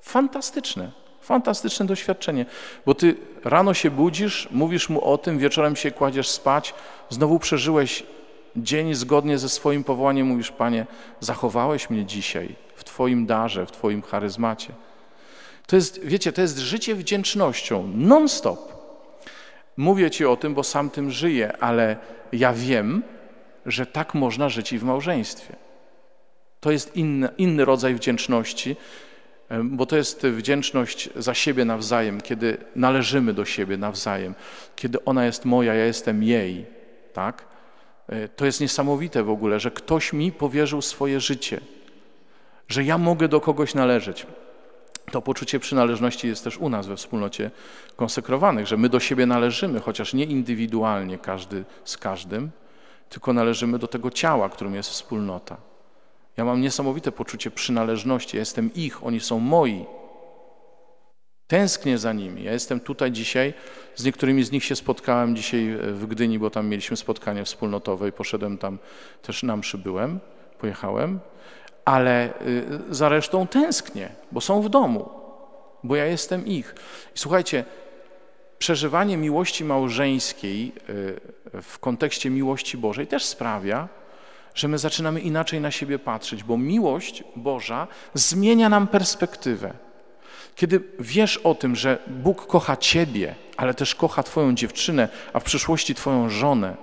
Fantastyczne, 0.00 1.01
fantastyczne 1.22 1.86
doświadczenie, 1.86 2.46
bo 2.86 2.94
ty 2.94 3.16
rano 3.44 3.74
się 3.74 3.90
budzisz, 3.90 4.48
mówisz 4.50 4.88
mu 4.88 5.04
o 5.04 5.18
tym, 5.18 5.38
wieczorem 5.38 5.76
się 5.76 5.90
kładziesz 5.90 6.28
spać, 6.28 6.74
znowu 7.08 7.38
przeżyłeś 7.38 8.02
dzień 8.56 8.94
zgodnie 8.94 9.38
ze 9.38 9.48
swoim 9.48 9.84
powołaniem, 9.84 10.26
mówisz, 10.26 10.50
Panie, 10.50 10.86
zachowałeś 11.20 11.90
mnie 11.90 12.04
dzisiaj 12.04 12.54
w 12.74 12.84
Twoim 12.84 13.26
darze, 13.26 13.66
w 13.66 13.70
Twoim 13.70 14.02
charyzmacie. 14.02 14.72
To 15.66 15.76
jest, 15.76 16.00
wiecie, 16.04 16.32
to 16.32 16.40
jest 16.40 16.58
życie 16.58 16.94
wdzięcznością, 16.94 17.92
non-stop. 17.94 18.72
Mówię 19.76 20.10
Ci 20.10 20.24
o 20.24 20.36
tym, 20.36 20.54
bo 20.54 20.62
sam 20.64 20.90
tym 20.90 21.10
żyję, 21.10 21.56
ale 21.60 21.96
ja 22.32 22.52
wiem, 22.52 23.02
że 23.66 23.86
tak 23.86 24.14
można 24.14 24.48
żyć 24.48 24.72
i 24.72 24.78
w 24.78 24.84
małżeństwie. 24.84 25.56
To 26.60 26.70
jest 26.70 26.96
inny, 26.96 27.28
inny 27.38 27.64
rodzaj 27.64 27.94
wdzięczności, 27.94 28.76
bo 29.64 29.86
to 29.86 29.96
jest 29.96 30.26
wdzięczność 30.26 31.08
za 31.16 31.34
siebie 31.34 31.64
nawzajem, 31.64 32.20
kiedy 32.20 32.56
należymy 32.76 33.34
do 33.34 33.44
siebie 33.44 33.76
nawzajem, 33.76 34.34
kiedy 34.76 35.04
ona 35.04 35.24
jest 35.24 35.44
moja, 35.44 35.74
ja 35.74 35.84
jestem 35.84 36.22
jej, 36.22 36.66
tak? 37.12 37.44
E, 38.08 38.28
to 38.28 38.46
jest 38.46 38.60
niesamowite 38.60 39.22
w 39.22 39.30
ogóle, 39.30 39.60
że 39.60 39.70
ktoś 39.70 40.12
mi 40.12 40.32
powierzył 40.32 40.82
swoje 40.82 41.20
życie, 41.20 41.60
że 42.68 42.84
ja 42.84 42.98
mogę 42.98 43.28
do 43.28 43.40
kogoś 43.40 43.74
należeć. 43.74 44.26
To 45.10 45.22
poczucie 45.22 45.60
przynależności 45.60 46.28
jest 46.28 46.44
też 46.44 46.58
u 46.58 46.68
nas 46.68 46.86
we 46.86 46.96
wspólnocie 46.96 47.50
konsekrowanych, 47.96 48.66
że 48.66 48.76
my 48.76 48.88
do 48.88 49.00
siebie 49.00 49.26
należymy, 49.26 49.80
chociaż 49.80 50.14
nie 50.14 50.24
indywidualnie 50.24 51.18
każdy 51.18 51.64
z 51.84 51.96
każdym, 51.96 52.50
tylko 53.08 53.32
należymy 53.32 53.78
do 53.78 53.88
tego 53.88 54.10
ciała, 54.10 54.48
którym 54.48 54.74
jest 54.74 54.90
wspólnota. 54.90 55.71
Ja 56.36 56.44
mam 56.44 56.60
niesamowite 56.60 57.12
poczucie 57.12 57.50
przynależności. 57.50 58.36
Ja 58.36 58.40
jestem 58.40 58.74
ich, 58.74 59.04
oni 59.04 59.20
są 59.20 59.38
moi. 59.38 59.84
Tęsknię 61.46 61.98
za 61.98 62.12
nimi. 62.12 62.42
Ja 62.42 62.52
jestem 62.52 62.80
tutaj 62.80 63.12
dzisiaj. 63.12 63.54
Z 63.94 64.04
niektórymi 64.04 64.44
z 64.44 64.52
nich 64.52 64.64
się 64.64 64.76
spotkałem 64.76 65.36
dzisiaj 65.36 65.76
w 65.82 66.06
Gdyni, 66.06 66.38
bo 66.38 66.50
tam 66.50 66.68
mieliśmy 66.68 66.96
spotkanie 66.96 67.44
wspólnotowe 67.44 68.08
i 68.08 68.12
poszedłem 68.12 68.58
tam, 68.58 68.78
też 69.22 69.42
nam 69.42 69.60
przybyłem, 69.60 70.20
pojechałem. 70.58 71.20
Ale 71.84 72.28
y, 72.46 72.94
za 72.94 73.08
resztą 73.08 73.46
tęsknię, 73.46 74.08
bo 74.32 74.40
są 74.40 74.62
w 74.62 74.68
domu, 74.68 75.08
bo 75.84 75.96
ja 75.96 76.06
jestem 76.06 76.46
ich. 76.46 76.74
I 77.14 77.18
słuchajcie, 77.18 77.64
przeżywanie 78.58 79.16
miłości 79.16 79.64
małżeńskiej 79.64 80.72
y, 81.54 81.62
w 81.62 81.78
kontekście 81.78 82.30
miłości 82.30 82.78
Bożej 82.78 83.06
też 83.06 83.24
sprawia, 83.24 83.88
że 84.54 84.68
my 84.68 84.78
zaczynamy 84.78 85.20
inaczej 85.20 85.60
na 85.60 85.70
siebie 85.70 85.98
patrzeć, 85.98 86.44
bo 86.44 86.58
miłość 86.58 87.24
Boża 87.36 87.88
zmienia 88.14 88.68
nam 88.68 88.86
perspektywę. 88.86 89.72
Kiedy 90.56 90.80
wiesz 90.98 91.36
o 91.36 91.54
tym, 91.54 91.76
że 91.76 91.98
Bóg 92.06 92.46
kocha 92.46 92.76
Ciebie, 92.76 93.34
ale 93.56 93.74
też 93.74 93.94
kocha 93.94 94.22
Twoją 94.22 94.54
dziewczynę, 94.54 95.08
a 95.32 95.40
w 95.40 95.44
przyszłości 95.44 95.94
Twoją 95.94 96.28
żonę, 96.28 96.76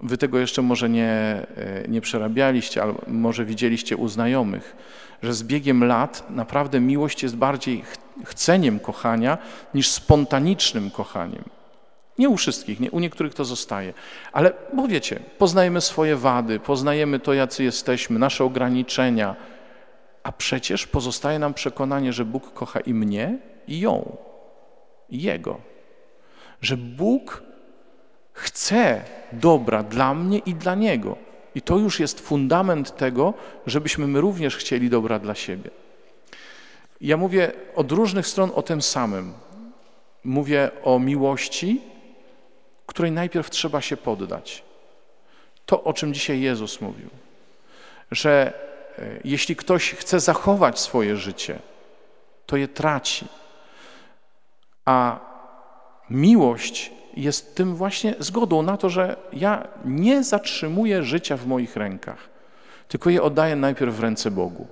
Wy 0.00 0.18
tego 0.18 0.38
jeszcze 0.38 0.62
może 0.62 0.88
nie, 0.88 1.06
e, 1.06 1.88
nie 1.88 2.00
przerabialiście, 2.00 2.82
ale 2.82 2.94
może 3.06 3.44
widzieliście 3.44 3.96
u 3.96 4.08
znajomych, 4.08 4.76
że 5.22 5.34
z 5.34 5.42
biegiem 5.42 5.84
lat 5.84 6.30
naprawdę 6.30 6.80
miłość 6.80 7.22
jest 7.22 7.36
bardziej 7.36 7.84
chceniem 8.24 8.80
kochania 8.80 9.38
niż 9.74 9.88
spontanicznym 9.88 10.90
kochaniem. 10.90 11.44
Nie 12.18 12.28
u 12.28 12.36
wszystkich, 12.36 12.80
nie, 12.80 12.90
u 12.90 13.00
niektórych 13.00 13.34
to 13.34 13.44
zostaje. 13.44 13.94
Ale, 14.32 14.52
bo 14.72 14.88
wiecie, 14.88 15.20
poznajemy 15.38 15.80
swoje 15.80 16.16
wady, 16.16 16.60
poznajemy 16.60 17.20
to, 17.20 17.32
jacy 17.32 17.64
jesteśmy, 17.64 18.18
nasze 18.18 18.44
ograniczenia, 18.44 19.36
a 20.22 20.32
przecież 20.32 20.86
pozostaje 20.86 21.38
nam 21.38 21.54
przekonanie, 21.54 22.12
że 22.12 22.24
Bóg 22.24 22.52
kocha 22.52 22.80
i 22.80 22.94
mnie, 22.94 23.38
i 23.68 23.80
ją, 23.80 24.16
i 25.10 25.22
Jego. 25.22 25.60
Że 26.60 26.76
Bóg 26.76 27.42
chce 28.32 29.02
dobra 29.32 29.82
dla 29.82 30.14
mnie 30.14 30.38
i 30.38 30.54
dla 30.54 30.74
Niego. 30.74 31.16
I 31.54 31.62
to 31.62 31.78
już 31.78 32.00
jest 32.00 32.20
fundament 32.20 32.96
tego, 32.96 33.34
żebyśmy 33.66 34.06
my 34.06 34.20
również 34.20 34.56
chcieli 34.56 34.90
dobra 34.90 35.18
dla 35.18 35.34
siebie. 35.34 35.70
Ja 37.00 37.16
mówię 37.16 37.52
od 37.74 37.92
różnych 37.92 38.26
stron 38.26 38.50
o 38.54 38.62
tym 38.62 38.82
samym. 38.82 39.32
Mówię 40.24 40.70
o 40.84 40.98
miłości, 40.98 41.80
której 42.86 43.12
najpierw 43.12 43.50
trzeba 43.50 43.80
się 43.80 43.96
poddać. 43.96 44.62
To, 45.66 45.84
o 45.84 45.92
czym 45.92 46.14
dzisiaj 46.14 46.40
Jezus 46.40 46.80
mówił, 46.80 47.10
że 48.10 48.52
e, 48.98 49.20
jeśli 49.24 49.56
ktoś 49.56 49.90
chce 49.90 50.20
zachować 50.20 50.78
swoje 50.78 51.16
życie, 51.16 51.58
to 52.46 52.56
je 52.56 52.68
traci. 52.68 53.26
A 54.84 55.20
miłość 56.10 56.92
jest 57.16 57.56
tym 57.56 57.74
właśnie 57.74 58.14
zgodą 58.18 58.62
na 58.62 58.76
to, 58.76 58.90
że 58.90 59.16
ja 59.32 59.68
nie 59.84 60.24
zatrzymuję 60.24 61.02
życia 61.02 61.36
w 61.36 61.46
moich 61.46 61.76
rękach, 61.76 62.28
tylko 62.88 63.10
je 63.10 63.22
oddaję 63.22 63.56
najpierw 63.56 63.94
w 63.94 64.00
ręce 64.00 64.30
Bogu. 64.30 64.66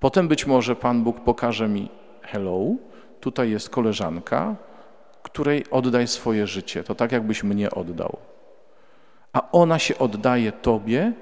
Potem 0.00 0.28
być 0.28 0.46
może 0.46 0.76
Pan 0.76 1.04
Bóg 1.04 1.20
pokaże 1.20 1.68
mi: 1.68 1.88
Hello, 2.22 2.60
tutaj 3.20 3.50
jest 3.50 3.70
koleżanka, 3.70 4.56
której 5.32 5.64
oddaj 5.70 6.08
swoje 6.08 6.46
życie. 6.46 6.84
To 6.84 6.94
tak, 6.94 7.12
jakbyś 7.12 7.42
mnie 7.42 7.70
oddał. 7.70 8.18
A 9.32 9.50
ona 9.52 9.78
się 9.78 9.98
oddaje 9.98 10.52
Tobie, 10.52 11.12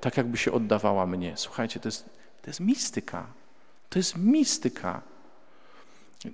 tak 0.00 0.16
jakby 0.16 0.36
się 0.36 0.52
oddawała 0.52 1.06
mnie. 1.06 1.32
Słuchajcie, 1.36 1.80
to 1.80 1.88
jest, 1.88 2.04
to 2.42 2.50
jest 2.50 2.60
mistyka. 2.60 3.26
To 3.88 3.98
jest 3.98 4.16
mistyka. 4.16 5.02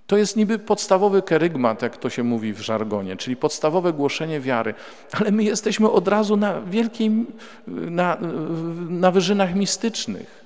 To 0.06 0.16
jest 0.16 0.36
niby 0.36 0.58
podstawowy 0.58 1.22
kerygmat, 1.22 1.82
jak 1.82 1.96
to 1.96 2.10
się 2.10 2.22
mówi 2.22 2.52
w 2.52 2.60
żargonie, 2.60 3.16
czyli 3.16 3.36
podstawowe 3.36 3.92
głoszenie 3.92 4.40
wiary, 4.40 4.74
ale 5.12 5.30
my 5.30 5.44
jesteśmy 5.44 5.90
od 5.90 6.08
razu 6.08 6.36
na 6.36 6.60
wielkim, 6.60 7.26
na, 7.66 8.16
na 8.88 9.10
wyżynach 9.10 9.54
mistycznych. 9.54 10.45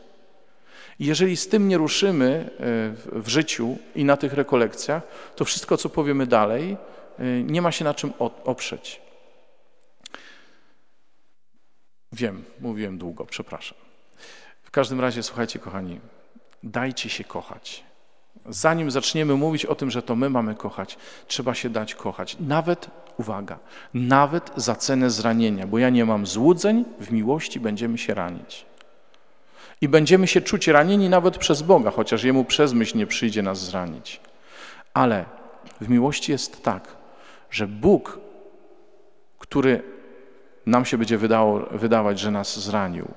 Jeżeli 1.00 1.36
z 1.36 1.48
tym 1.48 1.68
nie 1.68 1.78
ruszymy 1.78 2.50
e, 2.50 3.20
w 3.20 3.28
życiu 3.28 3.78
i 3.94 4.04
na 4.04 4.16
tych 4.16 4.32
rekolekcjach, 4.32 5.02
to 5.36 5.44
wszystko, 5.44 5.76
co 5.76 5.88
powiemy 5.88 6.26
dalej, 6.26 6.76
e, 7.18 7.42
nie 7.42 7.62
ma 7.62 7.72
się 7.72 7.84
na 7.84 7.94
czym 7.94 8.12
oprzeć. 8.44 9.00
Wiem, 12.12 12.44
mówiłem 12.60 12.98
długo, 12.98 13.26
przepraszam. 13.26 13.78
W 14.62 14.70
każdym 14.70 15.00
razie, 15.00 15.22
słuchajcie, 15.22 15.58
kochani, 15.58 16.00
dajcie 16.62 17.08
się 17.08 17.24
kochać. 17.24 17.84
Zanim 18.46 18.90
zaczniemy 18.90 19.34
mówić 19.34 19.66
o 19.66 19.74
tym, 19.74 19.90
że 19.90 20.02
to 20.02 20.16
my 20.16 20.30
mamy 20.30 20.54
kochać, 20.54 20.98
trzeba 21.26 21.54
się 21.54 21.70
dać 21.70 21.94
kochać. 21.94 22.36
Nawet, 22.40 22.90
uwaga, 23.18 23.58
nawet 23.94 24.50
za 24.56 24.74
cenę 24.74 25.10
zranienia, 25.10 25.66
bo 25.66 25.78
ja 25.78 25.90
nie 25.90 26.04
mam 26.04 26.26
złudzeń, 26.26 26.84
w 27.00 27.12
miłości 27.12 27.60
będziemy 27.60 27.98
się 27.98 28.14
ranić. 28.14 28.69
I 29.80 29.88
będziemy 29.88 30.26
się 30.26 30.40
czuć 30.40 30.68
ranieni 30.68 31.08
nawet 31.08 31.38
przez 31.38 31.62
Boga, 31.62 31.90
chociaż 31.90 32.24
Jemu 32.24 32.44
przez 32.44 32.72
myśl 32.72 32.98
nie 32.98 33.06
przyjdzie 33.06 33.42
nas 33.42 33.58
zranić. 33.58 34.20
Ale 34.94 35.24
w 35.80 35.88
miłości 35.88 36.32
jest 36.32 36.62
tak, 36.62 36.96
że 37.50 37.66
Bóg, 37.66 38.18
który 39.38 39.82
nam 40.66 40.84
się 40.84 40.98
będzie 40.98 41.18
wydało, 41.18 41.60
wydawać, 41.70 42.18
że 42.18 42.30
nas 42.30 42.58
zranił, 42.60 43.08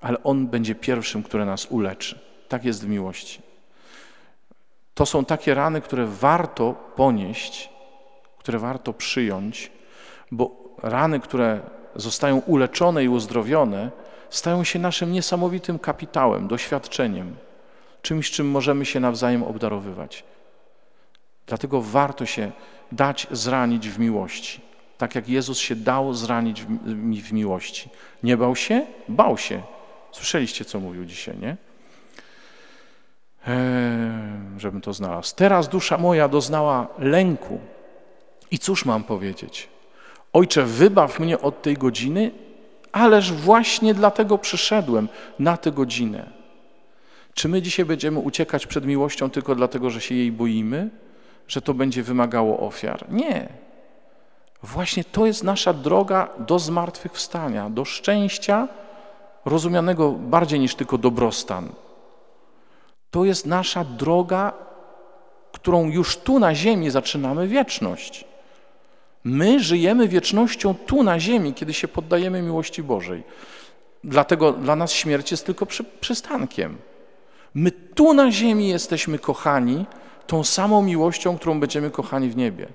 ale 0.00 0.22
On 0.22 0.46
będzie 0.46 0.74
pierwszym, 0.74 1.22
który 1.22 1.44
nas 1.44 1.66
uleczy. 1.66 2.18
Tak 2.48 2.64
jest 2.64 2.84
w 2.84 2.88
miłości. 2.88 3.42
To 4.94 5.06
są 5.06 5.24
takie 5.24 5.54
rany, 5.54 5.80
które 5.80 6.06
warto 6.06 6.74
ponieść, 6.96 7.70
które 8.38 8.58
warto 8.58 8.92
przyjąć, 8.92 9.72
bo 10.30 10.50
rany, 10.82 11.20
które 11.20 11.60
zostają 11.96 12.38
uleczone 12.38 13.04
i 13.04 13.08
uzdrowione, 13.08 13.90
stają 14.36 14.64
się 14.64 14.78
naszym 14.78 15.12
niesamowitym 15.12 15.78
kapitałem, 15.78 16.48
doświadczeniem, 16.48 17.36
czymś, 18.02 18.30
czym 18.30 18.50
możemy 18.50 18.86
się 18.86 19.00
nawzajem 19.00 19.42
obdarowywać. 19.42 20.24
Dlatego 21.46 21.82
warto 21.82 22.26
się 22.26 22.52
dać 22.92 23.26
zranić 23.30 23.88
w 23.88 23.98
miłości, 23.98 24.60
tak 24.98 25.14
jak 25.14 25.28
Jezus 25.28 25.58
się 25.58 25.76
dał 25.76 26.14
zranić 26.14 26.62
w, 27.22 27.32
miłości. 27.32 27.88
Nie 28.22 28.36
bał 28.36 28.56
się? 28.56 28.86
Bał 29.08 29.38
się. 29.38 29.62
Słyszeliście, 30.12 30.64
co 30.64 30.80
mówił 30.80 31.04
dzisiaj, 31.04 31.38
nie? 31.38 31.56
Eee, 33.46 33.54
żebym 34.58 34.80
to 34.80 34.92
znalazł. 34.92 35.36
Teraz 35.36 35.68
dusza 35.68 35.98
moja 35.98 36.28
doznała 36.28 36.86
lęku. 36.98 37.60
I 38.50 38.58
cóż 38.58 38.84
mam 38.84 39.04
powiedzieć? 39.04 39.68
Ojcze, 40.32 40.62
wybaw 40.62 41.20
mnie 41.20 41.40
od 41.40 41.62
tej 41.62 41.74
godziny, 41.74 42.30
ależ 42.94 43.32
właśnie 43.32 43.94
dlatego 43.94 44.38
przyszedłem 44.38 45.08
na 45.38 45.56
tę 45.56 45.72
godzinę. 45.72 46.30
Czy 47.34 47.48
my 47.48 47.62
dzisiaj 47.62 47.84
będziemy 47.84 48.18
uciekać 48.18 48.66
przed 48.66 48.86
miłością 48.86 49.30
tylko 49.30 49.54
dlatego, 49.54 49.90
że 49.90 50.00
się 50.00 50.14
jej 50.14 50.32
boimy, 50.32 50.90
że 51.48 51.62
to 51.62 51.74
będzie 51.74 52.02
wymagało 52.02 52.60
ofiar? 52.60 53.06
Nie. 53.10 53.48
Właśnie 54.62 55.04
to 55.04 55.26
jest 55.26 55.44
nasza 55.44 55.72
droga 55.72 56.28
do 56.38 56.58
zmartwychwstania, 56.58 57.70
do 57.70 57.84
szczęścia 57.84 58.68
rozumianego 59.44 60.12
bardziej 60.12 60.60
niż 60.60 60.74
tylko 60.74 60.98
dobrostan. 60.98 61.68
To 63.10 63.24
jest 63.24 63.46
nasza 63.46 63.84
droga, 63.84 64.52
którą 65.52 65.88
już 65.88 66.16
tu 66.16 66.38
na 66.38 66.54
ziemi 66.54 66.90
zaczynamy 66.90 67.48
wieczność. 67.48 68.24
My 69.24 69.60
żyjemy 69.60 70.08
wiecznością 70.08 70.74
tu 70.74 71.02
na 71.02 71.20
ziemi, 71.20 71.54
kiedy 71.54 71.74
się 71.74 71.88
poddajemy 71.88 72.42
miłości 72.42 72.82
Bożej. 72.82 73.22
Dlatego 74.04 74.52
dla 74.52 74.76
nas 74.76 74.92
śmierć 74.92 75.30
jest 75.30 75.46
tylko 75.46 75.66
przy, 75.66 75.84
przystankiem. 75.84 76.78
My 77.54 77.70
tu 77.70 78.14
na 78.14 78.30
ziemi 78.30 78.68
jesteśmy 78.68 79.18
kochani 79.18 79.86
tą 80.26 80.44
samą 80.44 80.82
miłością, 80.82 81.38
którą 81.38 81.60
będziemy 81.60 81.90
kochani 81.90 82.30
w 82.30 82.36
niebie. 82.36 82.68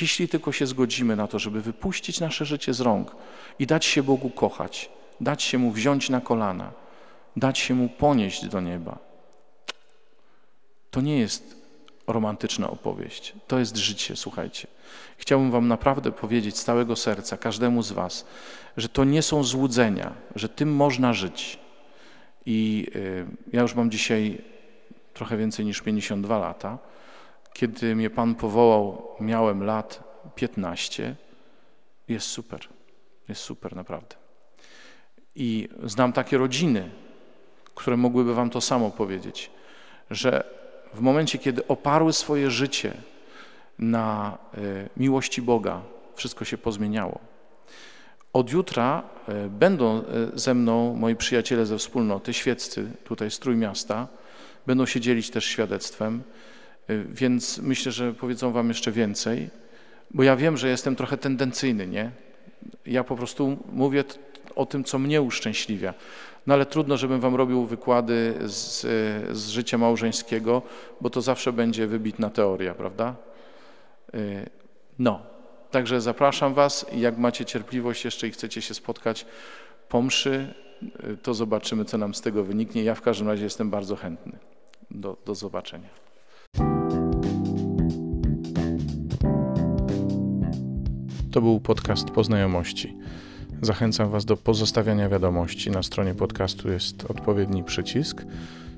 Jeśli 0.00 0.28
tylko 0.28 0.52
się 0.52 0.66
zgodzimy 0.66 1.16
na 1.16 1.26
to, 1.26 1.38
żeby 1.38 1.60
wypuścić 1.62 2.20
nasze 2.20 2.44
życie 2.44 2.74
z 2.74 2.80
rąk 2.80 3.16
i 3.58 3.66
dać 3.66 3.84
się 3.84 4.02
Bogu 4.02 4.30
kochać, 4.30 4.90
dać 5.20 5.42
się 5.42 5.58
Mu 5.58 5.70
wziąć 5.70 6.10
na 6.10 6.20
kolana, 6.20 6.72
dać 7.36 7.58
się 7.58 7.74
Mu 7.74 7.88
ponieść 7.88 8.46
do 8.46 8.60
nieba. 8.60 8.98
To 10.90 11.00
nie 11.00 11.18
jest 11.18 11.55
romantyczna 12.06 12.70
opowieść, 12.70 13.32
to 13.46 13.58
jest 13.58 13.76
życie, 13.76 14.16
słuchajcie. 14.16 14.68
Chciałbym 15.18 15.50
Wam 15.50 15.68
naprawdę 15.68 16.12
powiedzieć 16.12 16.58
z 16.58 16.64
całego 16.64 16.96
serca, 16.96 17.36
każdemu 17.36 17.82
z 17.82 17.92
Was, 17.92 18.26
że 18.76 18.88
to 18.88 19.04
nie 19.04 19.22
są 19.22 19.44
złudzenia, 19.44 20.12
że 20.34 20.48
tym 20.48 20.74
można 20.74 21.12
żyć. 21.12 21.58
I 22.46 22.86
y, 22.96 23.26
ja 23.52 23.62
już 23.62 23.74
mam 23.74 23.90
dzisiaj 23.90 24.42
trochę 25.14 25.36
więcej 25.36 25.64
niż 25.64 25.80
52 25.80 26.38
lata. 26.38 26.78
Kiedy 27.52 27.96
mnie 27.96 28.10
Pan 28.10 28.34
powołał, 28.34 29.08
miałem 29.20 29.64
lat 29.64 30.04
15. 30.34 31.16
Jest 32.08 32.26
super. 32.26 32.60
Jest 33.28 33.40
super, 33.40 33.76
naprawdę. 33.76 34.16
I 35.34 35.68
znam 35.84 36.12
takie 36.12 36.38
rodziny, 36.38 36.90
które 37.74 37.96
mogłyby 37.96 38.34
Wam 38.34 38.50
to 38.50 38.60
samo 38.60 38.90
powiedzieć, 38.90 39.50
że 40.10 40.44
w 40.96 41.00
momencie, 41.00 41.38
kiedy 41.38 41.66
oparły 41.66 42.12
swoje 42.12 42.50
życie 42.50 42.94
na 43.78 44.38
y, 44.58 44.88
miłości 44.96 45.42
Boga, 45.42 45.82
wszystko 46.14 46.44
się 46.44 46.58
pozmieniało. 46.58 47.18
Od 48.32 48.50
jutra 48.50 49.02
y, 49.28 49.50
będą 49.50 49.98
y, 49.98 50.02
ze 50.34 50.54
mną 50.54 50.94
moi 50.94 51.16
przyjaciele 51.16 51.66
ze 51.66 51.78
wspólnoty, 51.78 52.34
świeccy 52.34 52.90
tutaj 53.04 53.30
z 53.30 53.38
Trójmiasta, 53.38 54.08
będą 54.66 54.86
się 54.86 55.00
dzielić 55.00 55.30
też 55.30 55.44
świadectwem, 55.44 56.22
więc 57.08 57.58
myślę, 57.58 57.92
że 57.92 58.12
powiedzą 58.12 58.52
wam 58.52 58.68
jeszcze 58.68 58.92
więcej, 58.92 59.50
bo 60.10 60.22
ja 60.22 60.36
wiem, 60.36 60.56
że 60.56 60.68
jestem 60.68 60.96
trochę 60.96 61.16
tendencyjny, 61.18 61.86
nie? 61.86 62.10
Ja 62.86 63.04
po 63.04 63.16
prostu 63.16 63.58
mówię 63.72 64.04
o 64.54 64.66
tym, 64.66 64.84
co 64.84 64.98
mnie 64.98 65.22
uszczęśliwia. 65.22 65.94
No 66.46 66.54
ale 66.54 66.66
trudno, 66.66 66.96
żebym 66.96 67.20
wam 67.20 67.34
robił 67.34 67.66
wykłady 67.66 68.34
z, 68.44 68.80
z 69.36 69.48
życia 69.48 69.78
małżeńskiego, 69.78 70.62
bo 71.00 71.10
to 71.10 71.20
zawsze 71.22 71.52
będzie 71.52 71.86
wybitna 71.86 72.30
teoria, 72.30 72.74
prawda? 72.74 73.16
Y, 74.14 74.50
no, 74.98 75.22
także 75.70 76.00
zapraszam 76.00 76.54
Was 76.54 76.86
jak 76.92 77.18
macie 77.18 77.44
cierpliwość 77.44 78.04
jeszcze 78.04 78.28
i 78.28 78.30
chcecie 78.30 78.62
się 78.62 78.74
spotkać 78.74 79.26
po 79.88 80.02
mszy, 80.02 80.54
y, 81.04 81.16
to 81.16 81.34
zobaczymy, 81.34 81.84
co 81.84 81.98
nam 81.98 82.14
z 82.14 82.20
tego 82.20 82.44
wyniknie. 82.44 82.84
Ja 82.84 82.94
w 82.94 83.02
każdym 83.02 83.28
razie 83.28 83.44
jestem 83.44 83.70
bardzo 83.70 83.96
chętny. 83.96 84.38
Do, 84.90 85.16
do 85.26 85.34
zobaczenia. 85.34 85.88
To 91.32 91.40
był 91.40 91.60
podcast 91.60 92.10
Poznajomości. 92.10 92.96
Zachęcam 93.62 94.10
Was 94.10 94.24
do 94.24 94.36
pozostawiania 94.36 95.08
wiadomości. 95.08 95.70
Na 95.70 95.82
stronie 95.82 96.14
podcastu 96.14 96.70
jest 96.70 97.10
odpowiedni 97.10 97.64
przycisk. 97.64 98.24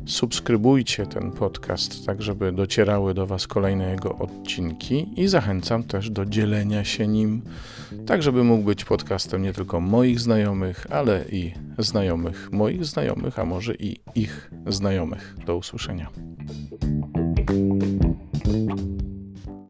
Subskrybujcie 0.06 1.06
ten 1.06 1.32
podcast, 1.32 2.06
tak 2.06 2.22
żeby 2.22 2.52
docierały 2.52 3.14
do 3.14 3.26
Was 3.26 3.46
kolejne 3.46 3.90
jego 3.90 4.18
odcinki 4.18 5.06
i 5.16 5.28
zachęcam 5.28 5.82
też 5.82 6.10
do 6.10 6.26
dzielenia 6.26 6.84
się 6.84 7.06
nim, 7.06 7.42
tak 8.06 8.22
żeby 8.22 8.44
mógł 8.44 8.64
być 8.64 8.84
podcastem 8.84 9.42
nie 9.42 9.52
tylko 9.52 9.80
moich 9.80 10.20
znajomych, 10.20 10.86
ale 10.90 11.24
i 11.32 11.52
znajomych 11.78 12.52
moich 12.52 12.84
znajomych, 12.84 13.38
a 13.38 13.44
może 13.44 13.74
i 13.74 13.96
ich 14.14 14.50
znajomych. 14.66 15.36
Do 15.46 15.56
usłyszenia. 15.56 16.10